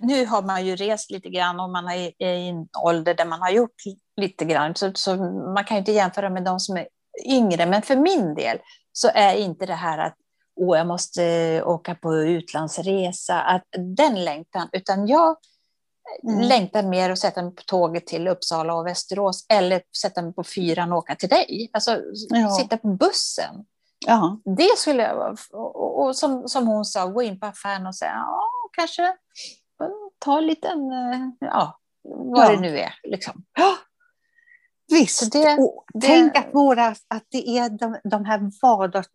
nu 0.00 0.26
har 0.26 0.42
man 0.42 0.66
ju 0.66 0.76
rest 0.76 1.10
lite 1.10 1.28
grann 1.28 1.60
och 1.60 1.70
man 1.70 1.88
är 1.88 2.22
i 2.22 2.48
en 2.48 2.68
ålder 2.84 3.14
där 3.14 3.24
man 3.24 3.40
har 3.40 3.50
gjort 3.50 3.82
lite 4.16 4.44
grann, 4.44 4.74
så, 4.74 4.90
så 4.94 5.16
man 5.54 5.64
kan 5.64 5.76
inte 5.76 5.92
jämföra 5.92 6.30
med 6.30 6.44
de 6.44 6.60
som 6.60 6.76
är 6.76 6.88
yngre. 7.26 7.66
Men 7.66 7.82
för 7.82 7.96
min 7.96 8.34
del 8.34 8.58
så 8.92 9.10
är 9.14 9.34
inte 9.34 9.66
det 9.66 9.74
här 9.74 9.98
att 9.98 10.14
oh, 10.56 10.78
jag 10.78 10.86
måste 10.86 11.62
åka 11.62 11.94
på 11.94 12.16
utlandsresa, 12.16 13.40
att 13.40 13.64
den 13.96 14.24
längtan, 14.24 14.68
utan 14.72 15.06
jag 15.06 15.36
mm. 16.22 16.40
längtar 16.40 16.82
mer 16.82 17.10
att 17.10 17.18
sätta 17.18 17.42
mig 17.42 17.54
på 17.54 17.62
tåget 17.62 18.06
till 18.06 18.28
Uppsala 18.28 18.74
och 18.74 18.86
Västerås 18.86 19.46
eller 19.48 19.82
sätta 20.00 20.22
mig 20.22 20.34
på 20.34 20.44
fyran 20.44 20.92
och 20.92 20.98
åka 20.98 21.14
till 21.14 21.28
dig. 21.28 21.70
Alltså 21.72 22.00
ja. 22.28 22.50
sitta 22.50 22.76
på 22.76 22.88
bussen. 22.88 23.64
Ja. 24.06 24.40
Det 24.44 24.78
skulle 24.78 25.02
jag, 25.02 25.38
och, 25.52 26.02
och 26.02 26.16
som, 26.16 26.48
som 26.48 26.66
hon 26.66 26.84
sa, 26.84 27.06
gå 27.06 27.22
in 27.22 27.40
på 27.40 27.46
affären 27.46 27.86
och 27.86 27.94
säga, 27.94 28.14
ja, 28.14 28.42
kanske 28.72 29.14
ta 30.18 30.38
en 30.38 30.46
liten, 30.46 30.92
eh, 30.92 31.28
ja, 31.40 31.78
vad 32.02 32.44
ja. 32.44 32.50
det 32.50 32.60
nu 32.60 32.78
är. 32.78 32.94
Liksom. 33.02 33.44
Visst, 34.88 35.32
det, 35.32 35.56
och 35.58 35.84
det... 35.94 36.06
tänk 36.06 36.36
att, 36.36 36.54
våra, 36.54 36.86
att 36.86 37.26
det 37.28 37.58
är 37.58 37.70
de, 37.70 37.98
de 38.04 38.24
här 38.24 38.50
vardags... 38.62 39.08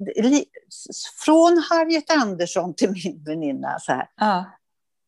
Från 1.25 1.63
Harriet 1.69 2.11
Andersson 2.11 2.75
till 2.75 2.89
min 2.89 3.23
väninna. 3.25 3.79
Så 3.79 3.91
här. 3.91 4.09
Ja. 4.15 4.45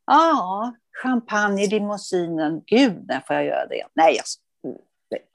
ja, 0.06 0.74
champagne 1.04 1.64
i 1.64 1.68
limousinen. 1.68 2.62
Gud, 2.66 3.06
när 3.08 3.20
får 3.28 3.36
jag 3.36 3.46
göra 3.46 3.68
det? 3.68 3.84
Nej, 3.94 4.16
jag 4.16 4.26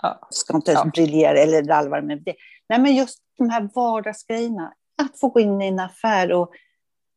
ja. 0.03 0.29
ska 0.31 0.57
inte 0.57 0.73
ja. 0.73 0.90
briljera 0.94 1.38
eller 1.38 1.62
ralva 1.62 2.03
med 2.03 2.23
det. 2.23 2.35
Nej, 2.68 2.81
men 2.81 2.96
just 2.96 3.18
de 3.38 3.51
här 3.51 3.68
vardagsgrejerna. 3.75 4.73
Att 5.03 5.20
få 5.20 5.29
gå 5.29 5.40
in 5.40 5.62
i 5.62 5.66
en 5.66 5.79
affär 5.79 6.33
och 6.33 6.52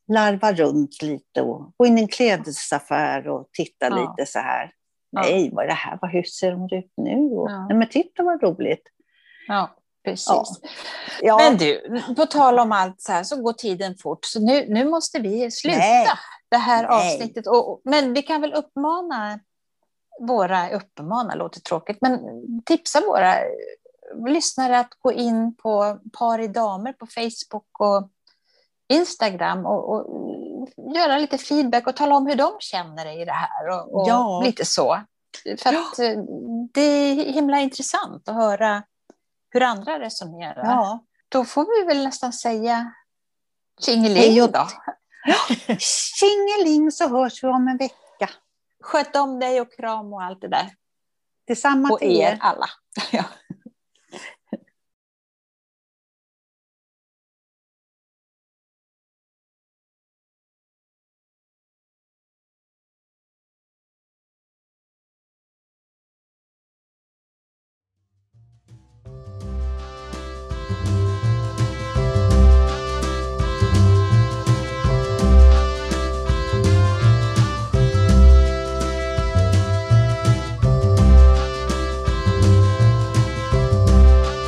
larva 0.07 0.53
runt 0.53 1.01
lite 1.01 1.41
och 1.41 1.73
gå 1.77 1.85
in 1.85 1.97
i 1.97 2.01
en 2.01 2.07
klädesaffär 2.07 3.27
och 3.27 3.49
titta 3.51 3.87
ja. 3.89 3.95
lite 4.17 4.31
så 4.31 4.39
här. 4.39 4.71
Nej, 5.11 5.49
vad 5.53 5.63
är 5.63 5.67
det 5.67 5.73
här? 5.73 6.11
hur 6.11 6.23
ser 6.23 6.51
hon 6.51 6.73
ut 6.73 6.93
nu? 6.97 7.15
Och, 7.15 7.51
ja. 7.51 7.65
Nej, 7.67 7.77
men 7.77 7.89
titta 7.89 8.23
vad 8.23 8.43
roligt. 8.43 8.83
Ja, 9.47 9.75
precis. 10.03 10.61
Ja. 11.21 11.37
Men 11.37 11.57
du, 11.57 12.01
på 12.15 12.25
tal 12.25 12.59
om 12.59 12.71
allt 12.71 13.01
så 13.01 13.11
här 13.11 13.23
så 13.23 13.41
går 13.41 13.53
tiden 13.53 13.95
fort, 13.97 14.25
så 14.25 14.39
nu, 14.39 14.65
nu 14.69 14.85
måste 14.85 15.19
vi 15.19 15.51
sluta 15.51 15.77
Nej. 15.77 16.07
det 16.49 16.57
här 16.57 16.87
Nej. 16.87 17.15
avsnittet. 17.15 17.47
Och, 17.47 17.81
men 17.83 18.13
vi 18.13 18.21
kan 18.21 18.41
väl 18.41 18.53
uppmana 18.53 19.39
våra, 20.19 20.69
uppmana 20.69 21.35
låter 21.35 21.61
tråkigt, 21.61 21.97
men 22.01 22.19
tipsa 22.65 23.01
våra 23.01 23.35
lyssnare 24.27 24.79
att 24.79 24.93
gå 24.99 25.11
in 25.11 25.55
på 25.55 25.99
Par 26.19 26.39
i 26.39 26.47
damer 26.47 26.93
på 26.93 27.07
Facebook 27.07 27.79
och 27.79 28.09
Instagram 28.89 29.65
och, 29.65 29.93
och 29.93 30.69
göra 30.95 31.17
lite 31.17 31.37
feedback 31.37 31.87
och 31.87 31.95
tala 31.95 32.15
om 32.15 32.27
hur 32.27 32.35
de 32.35 32.51
känner 32.59 33.21
i 33.21 33.25
det 33.25 33.31
här 33.31 33.69
och, 33.69 33.95
och 33.95 34.07
ja. 34.07 34.41
lite 34.45 34.65
så. 34.65 35.01
För 35.57 35.69
att 35.69 35.97
ja. 35.97 36.03
Eh, 36.05 36.17
det 36.73 36.81
är 36.81 37.15
himla 37.15 37.59
intressant 37.59 38.29
att 38.29 38.35
höra 38.35 38.83
hur 39.53 39.63
andra 39.63 39.99
resonerar. 39.99 40.63
Ja. 40.65 41.05
Då 41.29 41.45
får 41.45 41.79
vi 41.79 41.87
väl 41.87 42.03
nästan 42.03 42.33
säga 42.33 42.93
tjingeling 43.81 44.51
då. 44.51 44.67
Ja, 45.25 45.55
tjingeling 46.19 46.91
så 46.91 47.09
hörs 47.09 47.43
vi 47.43 47.47
om 47.47 47.67
en 47.67 47.77
vecka. 47.77 48.29
Sköt 48.83 49.15
om 49.15 49.39
dig 49.39 49.61
och 49.61 49.73
kram 49.73 50.13
och 50.13 50.23
allt 50.23 50.41
det 50.41 50.47
där. 50.47 50.69
Detsamma 51.47 51.89
och 51.89 51.99
till 51.99 52.21
er 52.21 52.37
alla. 52.41 52.65
Ja. 53.11 53.23